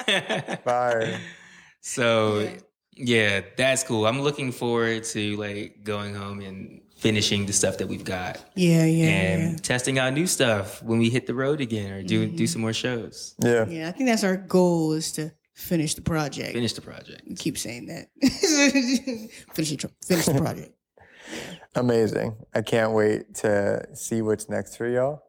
mark. 0.07 0.63
fire. 0.63 1.19
so 1.81 2.39
yeah, 2.39 2.49
that's 3.55 3.83
cool. 3.83 4.05
I'm 4.05 4.21
looking 4.21 4.51
forward 4.51 5.03
to 5.05 5.37
like 5.37 5.83
going 5.83 6.15
home 6.15 6.41
and 6.41 6.81
finishing 6.97 7.45
the 7.45 7.53
stuff 7.53 7.77
that 7.77 7.87
we've 7.87 8.03
got 8.03 8.43
yeah, 8.55 8.83
yeah, 8.85 9.05
and 9.05 9.51
yeah. 9.51 9.57
testing 9.57 9.99
out 9.99 10.13
new 10.13 10.25
stuff 10.25 10.81
when 10.81 10.97
we 10.97 11.09
hit 11.09 11.27
the 11.27 11.33
road 11.33 11.61
again 11.61 11.91
or 11.91 12.01
do 12.01 12.25
do 12.25 12.33
mm-hmm. 12.33 12.45
some 12.45 12.61
more 12.61 12.73
shows. 12.73 13.35
Yeah. 13.39 13.65
Yeah, 13.67 13.87
I 13.87 13.91
think 13.91 14.09
that's 14.09 14.23
our 14.23 14.37
goal 14.37 14.93
is 14.93 15.11
to 15.13 15.31
finish 15.53 15.95
the 15.95 16.01
project. 16.01 16.53
Finish 16.53 16.73
the 16.73 16.81
project. 16.81 17.21
We 17.27 17.35
keep 17.35 17.57
saying 17.57 17.87
that. 17.87 18.09
finish, 19.53 19.69
the, 19.71 19.77
tr- 19.77 19.87
finish 20.05 20.25
the 20.25 20.33
project. 20.41 20.73
Amazing. 21.75 22.35
I 22.53 22.61
can't 22.61 22.93
wait 22.93 23.35
to 23.35 23.87
see 23.93 24.21
what's 24.21 24.49
next 24.49 24.77
for 24.77 24.87
y'all. 24.87 25.23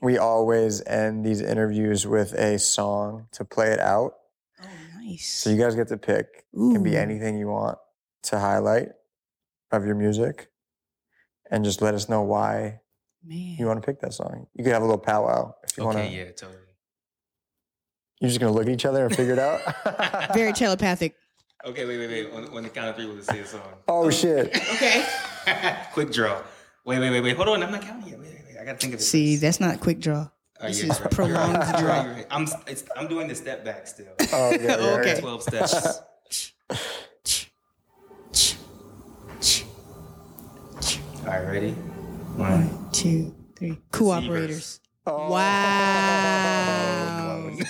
We 0.00 0.18
always 0.18 0.82
end 0.86 1.24
these 1.24 1.40
interviews 1.40 2.06
with 2.06 2.32
a 2.34 2.58
song 2.58 3.26
to 3.32 3.44
play 3.44 3.72
it 3.72 3.80
out. 3.80 4.14
Oh, 5.04 5.08
nice. 5.10 5.26
So 5.28 5.50
you 5.50 5.56
guys 5.58 5.74
get 5.74 5.88
to 5.88 5.96
pick. 5.96 6.44
It 6.52 6.72
can 6.72 6.82
be 6.82 6.96
anything 6.96 7.36
you 7.38 7.48
want 7.48 7.78
to 8.24 8.38
highlight 8.38 8.88
of 9.72 9.84
your 9.84 9.94
music. 9.94 10.48
And 11.50 11.64
just 11.64 11.82
let 11.82 11.94
us 11.94 12.08
know 12.08 12.22
why 12.22 12.80
Man. 13.24 13.56
you 13.58 13.66
want 13.66 13.82
to 13.82 13.86
pick 13.86 14.00
that 14.00 14.14
song. 14.14 14.46
You 14.54 14.64
could 14.64 14.72
have 14.72 14.82
a 14.82 14.86
little 14.86 14.98
powwow 14.98 15.54
if 15.64 15.76
you 15.76 15.84
want 15.84 15.98
Okay, 15.98 16.08
to. 16.08 16.14
yeah, 16.16 16.30
totally. 16.32 16.58
You're 18.20 18.28
just 18.30 18.40
going 18.40 18.52
to 18.52 18.58
look 18.58 18.66
at 18.66 18.72
each 18.72 18.86
other 18.86 19.04
and 19.04 19.14
figure 19.14 19.34
it 19.34 19.38
out? 19.38 20.32
Very 20.34 20.52
telepathic. 20.54 21.14
Okay, 21.66 21.84
wait, 21.84 21.98
wait, 21.98 22.08
wait. 22.08 22.32
On, 22.32 22.56
on 22.56 22.62
the 22.62 22.68
count 22.70 22.88
of 22.88 22.96
three, 22.96 23.06
we'll 23.06 23.20
say 23.22 23.40
a 23.40 23.46
song. 23.46 23.60
oh, 23.88 24.04
oh 24.04 24.10
shit. 24.10 24.48
Okay. 24.74 25.04
Quick 25.92 26.12
draw. 26.12 26.40
Wait, 26.84 26.98
wait, 26.98 27.10
wait, 27.10 27.20
wait. 27.20 27.36
Hold 27.36 27.48
on. 27.48 27.62
I'm 27.62 27.70
not 27.72 27.82
counting 27.82 28.08
yet. 28.08 28.18
Wait, 28.18 28.28
wait, 28.28 28.44
wait. 28.48 28.58
I 28.60 28.64
gotta 28.64 28.78
think 28.78 28.94
of 28.94 29.00
it. 29.00 29.02
See, 29.02 29.34
first. 29.34 29.42
that's 29.42 29.60
not 29.60 29.80
quick 29.80 30.00
draw. 30.00 30.28
Oh, 30.60 30.68
This 30.68 30.84
yeah, 30.84 30.92
is 30.92 31.00
right. 31.00 31.10
prolonged 31.10 31.56
right. 31.74 31.82
Right. 32.06 32.26
I'm 32.30 32.46
it's, 32.66 32.84
I'm 32.96 33.08
doing 33.08 33.26
the 33.28 33.34
step 33.34 33.64
back 33.64 33.86
still. 33.86 34.12
Oh, 34.32 34.50
yeah, 34.52 34.58
yeah, 34.60 34.74
Okay. 34.98 35.14
yeah. 35.14 35.20
Twelve 35.20 35.42
steps. 35.42 36.00
All 41.22 41.30
right, 41.30 41.46
ready? 41.46 41.70
One. 41.70 42.68
One, 42.68 42.88
two, 42.92 43.34
three. 43.56 43.78
Cooperators. 43.92 44.80
Oh. 45.06 45.30
Wow. 45.30 46.60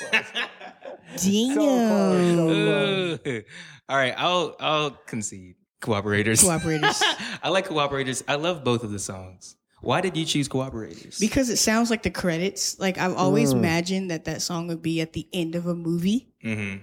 So 1.16 1.20
close, 1.20 1.22
Damn. 1.22 1.55
so 1.55 2.47
close. 2.49 3.18
Ooh. 3.24 3.43
All 3.89 3.97
right, 3.97 4.14
I'll 4.16 4.57
I'll 4.59 4.91
concede. 5.07 5.55
Cooperators. 5.80 6.43
Cooperators. 6.43 7.01
I 7.41 7.51
like 7.51 7.68
cooperators. 7.68 8.24
I 8.26 8.35
love 8.35 8.64
both 8.64 8.82
of 8.82 8.91
the 8.91 8.99
songs. 8.99 9.55
Why 9.85 10.01
did 10.01 10.16
you 10.16 10.24
choose 10.24 10.49
cooperators? 10.49 11.20
Because 11.20 11.51
it 11.51 11.57
sounds 11.57 11.91
like 11.91 12.03
the 12.03 12.11
credits. 12.11 12.78
Like 12.78 12.99
I've 12.99 13.14
always 13.16 13.53
Mm. 13.53 13.59
imagined 13.59 14.11
that 14.11 14.24
that 14.24 14.43
song 14.43 14.66
would 14.68 14.82
be 14.82 15.01
at 15.01 15.12
the 15.12 15.26
end 15.32 15.55
of 15.55 15.66
a 15.66 15.74
movie. 15.74 16.28
hmm 16.43 16.76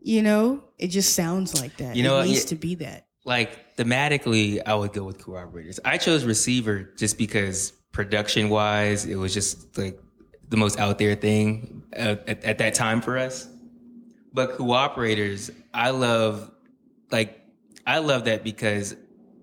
You 0.00 0.22
know, 0.22 0.62
it 0.78 0.88
just 0.88 1.14
sounds 1.14 1.54
like 1.54 1.76
that. 1.78 1.96
You 1.96 2.02
know 2.02 2.20
it 2.20 2.26
needs 2.26 2.40
Yeah. 2.44 2.48
to 2.50 2.54
be 2.56 2.74
that. 2.76 3.06
like 3.26 3.76
thematically, 3.76 4.60
I 4.66 4.74
would 4.74 4.92
go 4.92 5.02
with 5.04 5.18
cooperators. 5.18 5.78
I 5.84 5.96
chose 5.96 6.24
receiver 6.24 6.90
just 6.96 7.16
because 7.16 7.72
production 7.90 8.50
wise, 8.50 9.06
it 9.06 9.14
was 9.16 9.32
just 9.32 9.78
like 9.78 9.98
the 10.50 10.56
most 10.58 10.78
out 10.78 10.98
there 10.98 11.14
thing 11.14 11.82
uh, 11.96 12.16
at, 12.28 12.44
at 12.44 12.58
that 12.58 12.74
time 12.74 13.00
for 13.00 13.16
us. 13.16 13.48
But 14.32 14.58
cooperators, 14.58 15.50
I 15.72 15.90
love 15.90 16.50
like 17.10 17.40
I 17.86 17.98
love 17.98 18.24
that 18.26 18.44
because 18.44 18.94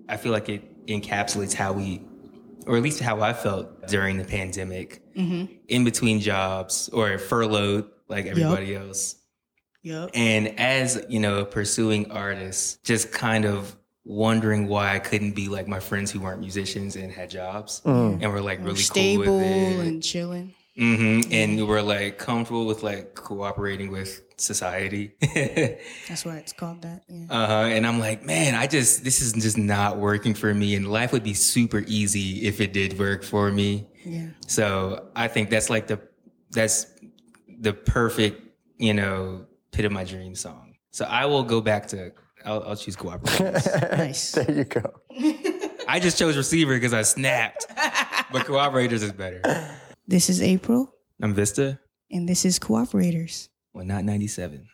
I 0.07 0.17
feel 0.17 0.31
like 0.31 0.47
it 0.49 0.85
encapsulates 0.87 1.53
how 1.53 1.73
we, 1.73 2.01
or 2.71 2.77
at 2.77 2.83
least 2.83 3.01
how 3.01 3.19
I 3.21 3.33
felt 3.33 3.87
during 3.87 4.17
the 4.17 4.23
pandemic, 4.23 5.01
Mm-hmm. 5.17 5.53
in 5.67 5.83
between 5.83 6.21
jobs 6.21 6.87
or 6.93 7.17
furloughed 7.17 7.85
like 8.07 8.27
everybody 8.27 8.73
else. 8.75 9.17
Yep. 9.83 10.11
And 10.13 10.57
as, 10.57 11.03
you 11.09 11.19
know, 11.19 11.43
pursuing 11.43 12.09
artists, 12.11 12.77
just 12.83 13.11
kind 13.11 13.43
of 13.43 13.75
wondering 14.05 14.67
why 14.69 14.95
I 14.95 14.99
couldn't 14.99 15.33
be 15.35 15.49
like 15.49 15.67
my 15.67 15.81
friends 15.81 16.11
who 16.11 16.21
weren't 16.21 16.39
musicians 16.39 16.95
and 16.95 17.11
had 17.11 17.29
jobs 17.29 17.81
Mm. 17.83 18.19
and 18.23 18.31
were 18.31 18.39
like 18.41 18.59
really 18.63 18.77
stable 18.77 19.25
cool 19.25 19.37
with 19.39 19.45
it. 19.47 19.85
and 19.87 20.01
chilling. 20.01 20.53
Hmm 20.77 21.21
And 21.31 21.57
you 21.57 21.65
were 21.65 21.81
like 21.81 22.17
comfortable 22.17 22.65
with 22.65 22.81
like 22.83 23.13
cooperating 23.15 23.91
with 23.91 24.21
society. 24.37 25.13
That's 26.07 26.25
why 26.25 26.37
it's 26.37 26.53
called 26.53 26.81
that. 26.81 27.03
Yeah. 27.07 27.25
uh-huh. 27.29 27.53
And 27.75 27.85
I'm 27.85 27.99
like, 27.99 28.23
man, 28.23 28.55
I 28.55 28.67
just, 28.67 29.03
this 29.03 29.21
is 29.21 29.33
just 29.33 29.57
not 29.57 29.97
working 29.97 30.33
for 30.33 30.53
me. 30.53 30.75
And 30.75 30.87
life 30.91 31.11
would 31.13 31.23
be 31.23 31.33
super 31.33 31.83
easy 31.87 32.45
if 32.47 32.59
it 32.61 32.73
did 32.73 32.97
work 32.97 33.23
for 33.23 33.51
me. 33.51 33.87
yeah. 34.05 34.29
So 34.47 35.07
I 35.15 35.27
think 35.27 35.49
that's 35.49 35.69
like 35.69 35.87
the 35.87 35.99
that's 36.51 36.87
the 37.59 37.71
perfect, 37.73 38.41
you 38.77 38.93
know, 38.93 39.45
pit 39.71 39.85
of 39.85 39.91
my 39.91 40.03
dream 40.03 40.35
song. 40.35 40.75
So 40.91 41.05
I 41.05 41.25
will 41.25 41.43
go 41.43 41.61
back 41.61 41.87
to 41.89 42.11
I'll, 42.43 42.63
I'll 42.63 42.75
choose 42.75 42.95
cooperators. 42.95 43.91
Nice. 43.97 44.31
there 44.31 44.49
you 44.51 44.63
go. 44.63 44.93
I 45.87 45.99
just 45.99 46.17
chose 46.17 46.35
receiver 46.35 46.73
because 46.73 46.93
I 46.93 47.03
snapped, 47.03 47.67
but 48.31 48.45
cooperators 48.47 49.03
is 49.03 49.11
better. 49.11 49.41
This 50.07 50.29
is 50.29 50.41
April, 50.41 50.93
I'm 51.21 51.33
Vista. 51.33 51.79
and 52.09 52.27
this 52.27 52.43
is 52.45 52.59
Cooperators. 52.59 53.49
Well, 53.73 53.85
not 53.85 54.03
97. 54.03 54.65